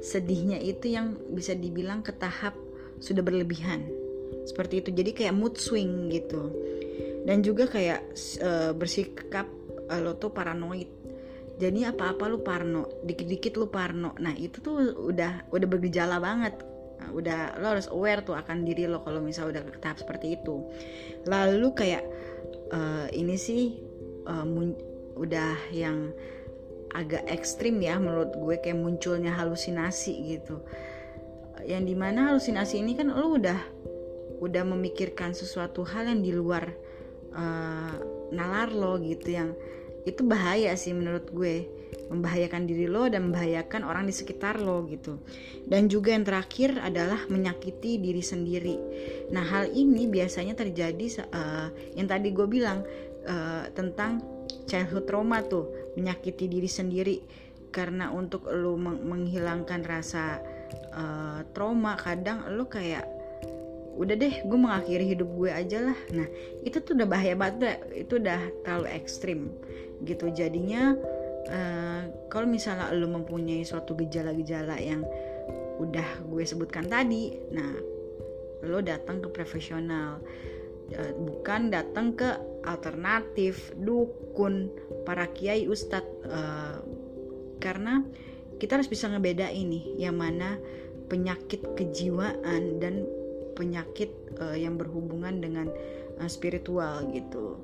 Sedihnya 0.00 0.62
itu 0.62 0.94
yang 0.94 1.18
bisa 1.34 1.52
dibilang 1.52 2.06
ke 2.06 2.14
tahap 2.14 2.54
sudah 3.02 3.26
berlebihan. 3.26 3.90
Seperti 4.46 4.86
itu. 4.86 4.90
Jadi 4.94 5.10
kayak 5.10 5.34
mood 5.34 5.58
swing 5.58 6.06
gitu 6.14 6.54
dan 7.26 7.42
juga 7.42 7.66
kayak 7.66 8.14
uh, 8.38 8.70
bersikap 8.70 9.50
uh, 9.90 10.00
lo 10.00 10.14
tuh 10.14 10.30
paranoid. 10.30 10.86
Jadi 11.56 11.88
apa-apa 11.88 12.30
lo 12.30 12.44
parno 12.44 13.02
dikit-dikit 13.02 13.58
lo 13.58 13.66
parno. 13.66 14.14
Nah 14.22 14.32
itu 14.38 14.62
tuh 14.62 14.94
udah 15.10 15.50
udah 15.50 15.66
bergejala 15.66 16.22
banget. 16.22 16.62
Nah, 16.96 17.12
udah 17.12 17.60
lo 17.60 17.76
harus 17.76 17.90
aware 17.90 18.22
tuh 18.22 18.38
akan 18.38 18.64
diri 18.64 18.86
lo 18.86 19.02
kalau 19.02 19.20
misalnya 19.20 19.58
udah 19.58 19.62
ke 19.74 19.80
tahap 19.82 19.98
seperti 19.98 20.38
itu. 20.38 20.62
Lalu 21.26 21.68
kayak 21.74 22.04
uh, 22.70 23.10
ini 23.10 23.34
sih 23.34 23.74
uh, 24.28 24.46
udah 25.16 25.56
yang 25.74 26.12
agak 26.92 27.26
ekstrim 27.28 27.80
ya 27.82 27.98
menurut 27.98 28.32
gue 28.36 28.56
kayak 28.62 28.78
munculnya 28.78 29.34
halusinasi 29.34 30.12
gitu. 30.36 30.62
Yang 31.66 31.82
di 31.90 31.94
mana 31.98 32.30
halusinasi 32.30 32.84
ini 32.84 32.94
kan 32.94 33.10
lo 33.10 33.34
udah 33.34 33.60
udah 34.44 34.64
memikirkan 34.68 35.32
sesuatu 35.32 35.82
hal 35.88 36.12
yang 36.12 36.20
di 36.20 36.36
luar 36.36 36.68
uh, 37.36 37.94
nalar 38.32 38.72
lo 38.72 38.98
gitu 38.98 39.36
yang 39.36 39.52
itu 40.06 40.22
bahaya 40.22 40.72
sih 40.78 40.94
menurut 40.94 41.28
gue. 41.30 41.68
Membahayakan 42.06 42.70
diri 42.70 42.86
lo 42.86 43.10
dan 43.10 43.30
membahayakan 43.30 43.82
orang 43.82 44.06
di 44.06 44.14
sekitar 44.14 44.62
lo 44.62 44.86
gitu. 44.86 45.18
Dan 45.66 45.90
juga 45.90 46.14
yang 46.14 46.22
terakhir 46.22 46.78
adalah 46.78 47.18
menyakiti 47.26 47.98
diri 47.98 48.22
sendiri. 48.22 48.78
Nah 49.34 49.42
hal 49.42 49.74
ini 49.74 50.06
biasanya 50.06 50.54
terjadi 50.54 51.26
uh, 51.34 51.68
yang 51.98 52.06
tadi 52.06 52.30
gue 52.30 52.46
bilang 52.46 52.86
uh, 53.26 53.66
tentang 53.74 54.22
childhood 54.70 55.10
trauma 55.10 55.42
tuh 55.42 55.66
menyakiti 55.98 56.46
diri 56.46 56.70
sendiri. 56.70 57.16
Karena 57.74 58.14
untuk 58.14 58.46
lo 58.54 58.78
menghilangkan 58.78 59.82
rasa 59.82 60.38
uh, 60.94 61.42
trauma 61.50 61.98
kadang 61.98 62.46
lo 62.54 62.70
kayak 62.70 63.15
udah 63.96 64.14
deh 64.14 64.34
gue 64.44 64.58
mengakhiri 64.58 65.16
hidup 65.16 65.28
gue 65.32 65.50
aja 65.50 65.92
lah. 65.92 65.98
Nah 66.12 66.28
itu 66.62 66.78
tuh 66.84 66.92
udah 66.96 67.08
bahaya 67.08 67.32
banget 67.32 67.80
itu 67.96 68.20
udah 68.20 68.40
terlalu 68.62 68.86
ekstrim 68.92 69.40
gitu. 70.04 70.28
Jadinya 70.30 70.94
uh, 71.48 72.02
kalau 72.28 72.46
misalnya 72.46 72.92
lo 72.92 73.08
mempunyai 73.08 73.64
suatu 73.64 73.96
gejala-gejala 73.96 74.76
yang 74.78 75.02
udah 75.76 76.24
gue 76.28 76.44
sebutkan 76.44 76.88
tadi 76.88 77.36
nah 77.52 77.72
lo 78.64 78.78
datang 78.84 79.24
ke 79.24 79.28
profesional. 79.32 80.20
Uh, 80.92 81.12
bukan 81.18 81.72
datang 81.72 82.14
ke 82.14 82.28
alternatif 82.62 83.74
dukun 83.80 84.70
para 85.08 85.26
kiai 85.32 85.66
ustadz. 85.66 86.06
Uh, 86.28 86.78
karena 87.56 88.04
kita 88.60 88.76
harus 88.76 88.88
bisa 88.88 89.08
ngebeda 89.08 89.48
ini 89.52 89.96
yang 89.96 90.20
mana 90.20 90.60
penyakit 91.06 91.62
kejiwaan 91.76 92.82
dan 92.82 93.06
penyakit 93.56 94.12
uh, 94.38 94.54
yang 94.54 94.76
berhubungan 94.76 95.40
dengan 95.40 95.72
uh, 96.20 96.28
spiritual 96.28 97.08
gitu. 97.10 97.56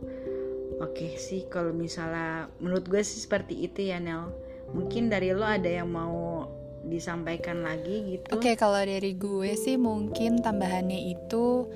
Oke 0.81 1.21
sih 1.21 1.47
kalau 1.47 1.71
misalnya 1.77 2.49
menurut 2.59 2.89
gue 2.89 3.03
sih 3.05 3.21
seperti 3.21 3.69
itu 3.69 3.93
ya 3.93 4.01
Nel. 4.01 4.33
Mungkin 4.73 5.13
dari 5.13 5.37
lo 5.37 5.45
ada 5.45 5.69
yang 5.69 5.93
mau 5.93 6.49
disampaikan 6.83 7.63
lagi 7.63 8.19
gitu? 8.19 8.33
Oke 8.35 8.57
kalau 8.59 8.81
dari 8.81 9.15
gue 9.15 9.55
sih 9.55 9.79
mungkin 9.79 10.43
tambahannya 10.43 11.13
itu 11.15 11.71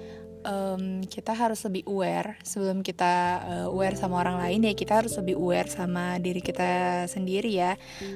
um, 0.46 1.02
kita 1.04 1.34
harus 1.34 1.66
lebih 1.66 1.82
aware. 1.90 2.38
Sebelum 2.46 2.80
kita 2.80 3.42
uh, 3.42 3.66
aware 3.68 3.98
sama 3.98 4.22
orang 4.22 4.38
lain 4.38 4.70
ya 4.70 4.72
kita 4.72 5.02
harus 5.02 5.18
lebih 5.18 5.36
aware 5.36 5.66
sama 5.66 6.22
diri 6.22 6.38
kita 6.40 7.04
sendiri 7.10 7.50
ya. 7.50 7.74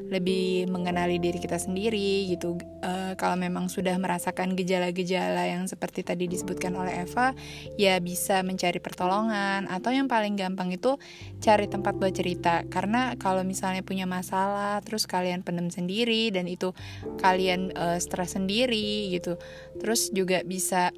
Lebih 0.09 0.71
mengenali 0.71 1.19
diri 1.19 1.43
kita 1.43 1.59
sendiri 1.59 2.31
gitu. 2.31 2.57
Uh, 2.81 3.13
kalau 3.19 3.37
memang 3.37 3.67
sudah 3.67 3.93
merasakan 3.99 4.55
gejala-gejala 4.55 5.51
yang 5.51 5.67
seperti 5.67 6.07
tadi 6.07 6.31
disebutkan 6.31 6.73
oleh 6.79 7.05
Eva 7.05 7.35
ya 7.75 7.99
bisa 7.99 8.41
mencari 8.47 8.79
pertolongan. 8.79 9.67
Atau 9.67 9.91
yang 9.91 10.07
paling 10.07 10.39
gampang 10.39 10.71
itu 10.71 10.97
cari 11.43 11.67
tempat 11.67 11.99
buat 11.99 12.15
cerita 12.15 12.63
karena 12.71 13.19
kalau 13.19 13.43
misalnya 13.43 13.83
punya 13.83 14.07
masalah 14.07 14.79
terus 14.87 15.05
kalian 15.11 15.43
pendem 15.43 15.69
sendiri 15.69 16.31
dan 16.31 16.47
itu 16.47 16.73
kalian 17.19 17.75
uh, 17.75 17.99
stres 17.99 18.39
sendiri 18.39 19.11
gitu. 19.11 19.35
Terus 19.83 20.15
juga 20.15 20.47
bisa 20.47 20.95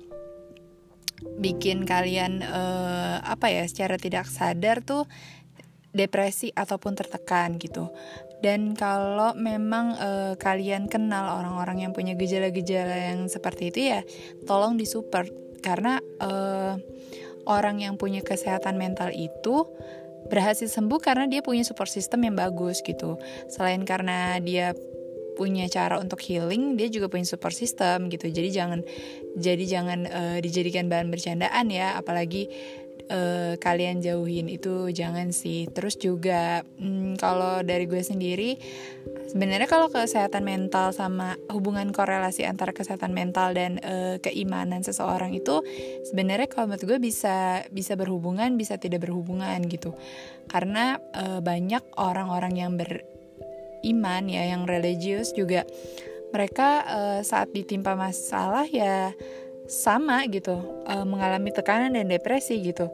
bikin 1.39 1.85
kalian 1.89 2.43
uh, 2.45 3.19
apa 3.23 3.51
ya 3.51 3.65
secara 3.67 3.99
tidak 3.99 4.29
sadar 4.29 4.83
tuh 4.85 5.07
depresi 5.93 6.51
ataupun 6.53 6.97
tertekan 6.97 7.61
gitu. 7.61 7.93
Dan 8.43 8.75
kalau 8.75 9.39
memang 9.39 9.95
uh, 9.95 10.35
kalian 10.35 10.91
kenal 10.91 11.39
orang-orang 11.39 11.87
yang 11.87 11.93
punya 11.95 12.19
gejala-gejala 12.19 13.15
yang 13.15 13.31
seperti 13.31 13.71
itu 13.71 13.81
ya, 13.95 14.01
tolong 14.51 14.75
disupport 14.75 15.31
karena 15.63 16.03
uh, 16.19 16.75
orang 17.47 17.79
yang 17.79 17.95
punya 17.95 18.19
kesehatan 18.19 18.75
mental 18.75 19.15
itu 19.15 19.71
berhasil 20.27 20.67
sembuh 20.67 20.99
karena 20.99 21.31
dia 21.31 21.39
punya 21.45 21.63
support 21.63 21.91
system 21.91 22.27
yang 22.27 22.35
bagus 22.35 22.83
gitu. 22.83 23.21
Selain 23.47 23.87
karena 23.87 24.43
dia 24.43 24.75
punya 25.43 25.67
cara 25.67 25.99
untuk 25.99 26.23
healing 26.23 26.79
dia 26.79 26.87
juga 26.87 27.11
punya 27.11 27.27
support 27.27 27.51
system 27.51 28.07
gitu. 28.07 28.31
Jadi 28.31 28.55
jangan 28.55 28.81
jadi 29.35 29.65
jangan 29.67 29.99
uh, 30.07 30.39
dijadikan 30.39 30.87
bahan 30.87 31.11
bercandaan 31.11 31.67
ya. 31.67 31.99
Apalagi 31.99 32.47
uh, 33.11 33.59
kalian 33.59 33.99
jauhin 33.99 34.47
itu 34.47 34.95
jangan 34.95 35.35
sih. 35.35 35.67
Terus 35.67 35.99
juga 35.99 36.63
hmm, 36.79 37.19
kalau 37.19 37.67
dari 37.67 37.91
gue 37.91 37.99
sendiri 37.99 38.55
sebenarnya 39.35 39.67
kalau 39.67 39.91
kesehatan 39.91 40.47
mental 40.47 40.95
sama 40.95 41.35
hubungan 41.51 41.91
korelasi 41.91 42.47
antara 42.47 42.71
kesehatan 42.71 43.11
mental 43.11 43.51
dan 43.57 43.83
uh, 43.83 44.23
keimanan 44.23 44.87
seseorang 44.87 45.35
itu 45.35 45.65
sebenarnya 46.07 46.47
kalau 46.47 46.71
menurut 46.71 46.87
gue 46.87 46.99
bisa 47.03 47.67
bisa 47.75 47.99
berhubungan 47.99 48.55
bisa 48.55 48.79
tidak 48.79 49.03
berhubungan 49.03 49.59
gitu. 49.67 49.97
Karena 50.47 51.03
uh, 51.19 51.43
banyak 51.43 51.83
orang-orang 51.99 52.55
yang 52.55 52.79
ber 52.79 53.12
beriman 53.83 54.31
ya 54.31 54.47
yang 54.55 54.63
religius 54.63 55.35
juga. 55.35 55.67
Mereka 56.31 56.69
uh, 56.87 57.21
saat 57.27 57.51
ditimpa 57.51 57.99
masalah 57.99 58.65
ya 58.71 59.11
sama 59.67 60.23
gitu 60.31 60.59
uh, 60.87 61.03
mengalami 61.03 61.51
tekanan 61.51 61.99
dan 61.99 62.07
depresi 62.07 62.63
gitu. 62.63 62.87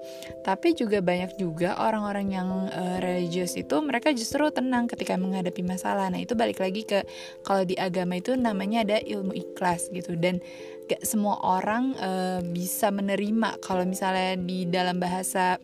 Tapi 0.42 0.72
juga 0.72 1.04
banyak 1.04 1.36
juga 1.36 1.76
orang-orang 1.76 2.26
yang 2.32 2.48
uh, 2.72 2.96
religius 3.04 3.52
itu 3.60 3.78
mereka 3.84 4.16
justru 4.16 4.48
tenang 4.48 4.88
ketika 4.88 5.14
menghadapi 5.20 5.60
masalah. 5.60 6.08
Nah 6.08 6.24
itu 6.24 6.32
balik 6.32 6.58
lagi 6.58 6.88
ke 6.88 7.04
kalau 7.44 7.68
di 7.68 7.76
agama 7.76 8.16
itu 8.16 8.32
namanya 8.32 8.82
ada 8.88 8.96
ilmu 9.04 9.36
ikhlas 9.36 9.92
gitu. 9.92 10.16
Dan 10.16 10.40
gak 10.88 11.04
semua 11.04 11.36
orang 11.44 11.92
uh, 12.00 12.40
bisa 12.40 12.88
menerima 12.88 13.60
kalau 13.60 13.84
misalnya 13.84 14.40
di 14.40 14.64
dalam 14.64 14.96
bahasa 14.96 15.60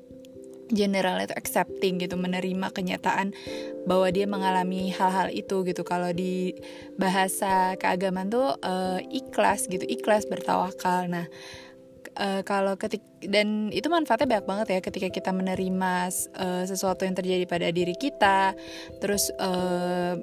general 0.73 1.21
itu 1.21 1.35
accepting 1.37 2.01
gitu 2.01 2.17
menerima 2.17 2.73
kenyataan 2.73 3.37
bahwa 3.85 4.09
dia 4.09 4.25
mengalami 4.25 4.89
hal-hal 4.93 5.29
itu 5.33 5.65
gitu. 5.67 5.85
Kalau 5.85 6.13
di 6.13 6.57
bahasa 6.97 7.77
keagamaan 7.77 8.33
tuh 8.33 8.57
uh, 8.65 9.01
ikhlas 9.13 9.69
gitu 9.69 9.85
ikhlas 9.85 10.25
bertawakal. 10.25 11.09
Nah 11.11 11.29
uh, 12.19 12.43
kalau 12.47 12.79
ketik 12.79 13.03
dan 13.25 13.71
itu 13.75 13.87
manfaatnya 13.91 14.39
banyak 14.39 14.47
banget 14.47 14.67
ya 14.79 14.81
ketika 14.83 15.09
kita 15.11 15.31
menerima 15.35 16.11
uh, 16.39 16.65
sesuatu 16.67 17.07
yang 17.07 17.17
terjadi 17.17 17.45
pada 17.49 17.69
diri 17.71 17.95
kita 17.99 18.55
terus 19.03 19.31
uh, 19.39 20.19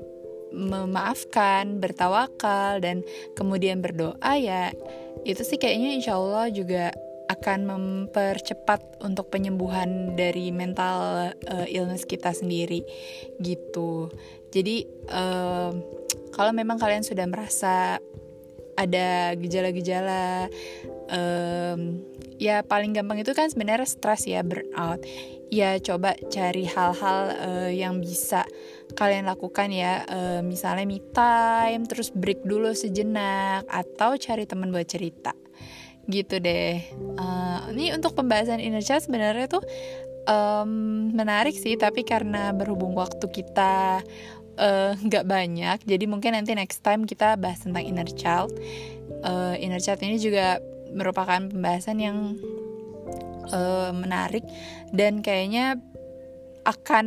memaafkan 0.52 1.80
bertawakal 1.80 2.84
dan 2.84 3.08
kemudian 3.40 3.80
berdoa 3.80 4.36
ya 4.36 4.76
itu 5.24 5.42
sih 5.48 5.56
kayaknya 5.56 5.96
insya 5.96 6.20
Allah 6.20 6.52
juga 6.52 6.92
akan 7.32 7.60
mempercepat 7.64 9.00
untuk 9.00 9.32
penyembuhan 9.32 10.20
dari 10.20 10.52
mental 10.52 11.32
uh, 11.32 11.68
illness 11.72 12.04
kita 12.04 12.36
sendiri 12.36 12.84
gitu. 13.40 14.12
Jadi 14.52 14.84
uh, 15.08 15.72
kalau 16.36 16.52
memang 16.52 16.76
kalian 16.76 17.08
sudah 17.08 17.24
merasa 17.28 18.04
ada 18.76 19.36
gejala-gejala 19.36 20.48
um, 21.12 22.02
ya 22.42 22.66
paling 22.66 22.96
gampang 22.96 23.22
itu 23.22 23.32
kan 23.32 23.48
sebenarnya 23.48 23.88
stres 23.88 24.28
ya 24.28 24.44
burnout. 24.44 25.04
Ya 25.52 25.76
coba 25.84 26.16
cari 26.32 26.64
hal-hal 26.64 27.22
uh, 27.36 27.72
yang 27.72 28.00
bisa 28.00 28.48
kalian 28.96 29.28
lakukan 29.28 29.68
ya. 29.72 30.08
Uh, 30.08 30.40
misalnya 30.40 30.88
me 30.88 31.04
time 31.12 31.84
terus 31.88 32.12
break 32.12 32.44
dulu 32.48 32.72
sejenak 32.72 33.68
atau 33.68 34.16
cari 34.16 34.48
teman 34.48 34.72
buat 34.72 34.88
cerita 34.88 35.36
gitu 36.12 36.44
deh. 36.44 36.84
Uh, 37.16 37.72
ini 37.72 37.96
untuk 37.96 38.14
pembahasan 38.14 38.60
inner 38.60 38.84
child 38.84 39.08
sebenarnya 39.08 39.48
tuh 39.48 39.64
um, 40.28 41.10
menarik 41.16 41.56
sih 41.56 41.80
tapi 41.80 42.04
karena 42.06 42.52
berhubung 42.54 42.94
waktu 42.94 43.26
kita 43.32 44.04
eh, 44.60 44.92
nggak 45.00 45.26
uh, 45.26 45.30
banyak 45.30 45.78
jadi 45.88 46.06
mungkin 46.06 46.36
nanti 46.36 46.54
next 46.54 46.84
time 46.84 47.08
kita 47.08 47.40
bahas 47.40 47.64
tentang 47.64 47.88
inner 47.88 48.10
child. 48.12 48.52
Uh, 49.22 49.54
inner 49.62 49.80
child 49.80 50.02
ini 50.02 50.18
juga 50.18 50.58
merupakan 50.92 51.40
pembahasan 51.48 51.98
yang 52.02 52.18
uh, 53.54 53.94
menarik 53.96 54.44
dan 54.92 55.24
kayaknya 55.24 55.80
akan 56.62 57.06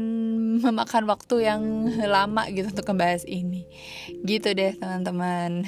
memakan 0.64 1.06
waktu 1.06 1.46
yang 1.46 1.62
lama 2.14 2.48
gitu 2.50 2.70
untuk 2.70 2.90
membahas 2.94 3.22
ini. 3.26 3.66
Gitu 4.26 4.50
deh 4.54 4.74
teman-teman 4.78 5.66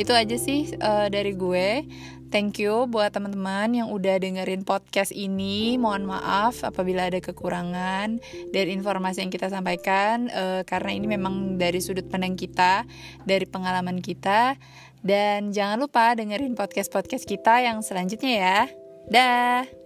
itu 0.00 0.12
aja 0.14 0.36
sih 0.38 0.74
uh, 0.78 1.06
dari 1.10 1.32
gue 1.34 1.68
Thank 2.34 2.66
you 2.66 2.90
buat 2.90 3.14
teman-teman 3.14 3.78
yang 3.78 3.88
udah 3.94 4.18
dengerin 4.18 4.66
podcast 4.66 5.14
ini. 5.14 5.78
Mohon 5.78 6.18
maaf 6.18 6.66
apabila 6.66 7.06
ada 7.06 7.22
kekurangan 7.22 8.18
dari 8.50 8.74
informasi 8.74 9.22
yang 9.22 9.30
kita 9.30 9.46
sampaikan 9.46 10.26
uh, 10.34 10.66
karena 10.66 10.98
ini 10.98 11.06
memang 11.14 11.62
dari 11.62 11.78
sudut 11.78 12.10
pandang 12.10 12.34
kita, 12.34 12.90
dari 13.22 13.46
pengalaman 13.46 14.02
kita. 14.02 14.58
Dan 14.98 15.54
jangan 15.54 15.78
lupa 15.78 16.18
dengerin 16.18 16.58
podcast-podcast 16.58 17.22
kita 17.22 17.62
yang 17.62 17.86
selanjutnya 17.86 18.34
ya. 18.34 18.60
Dah. 19.06 19.83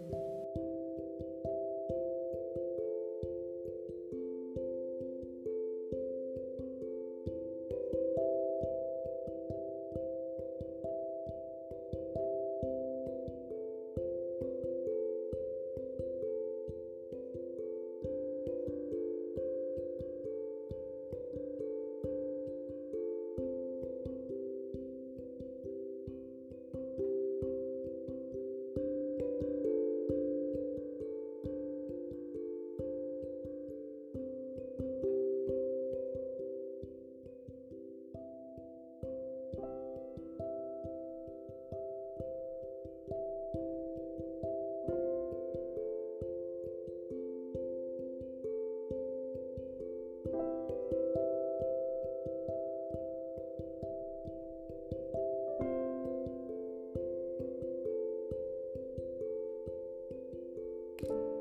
You 61.02 61.37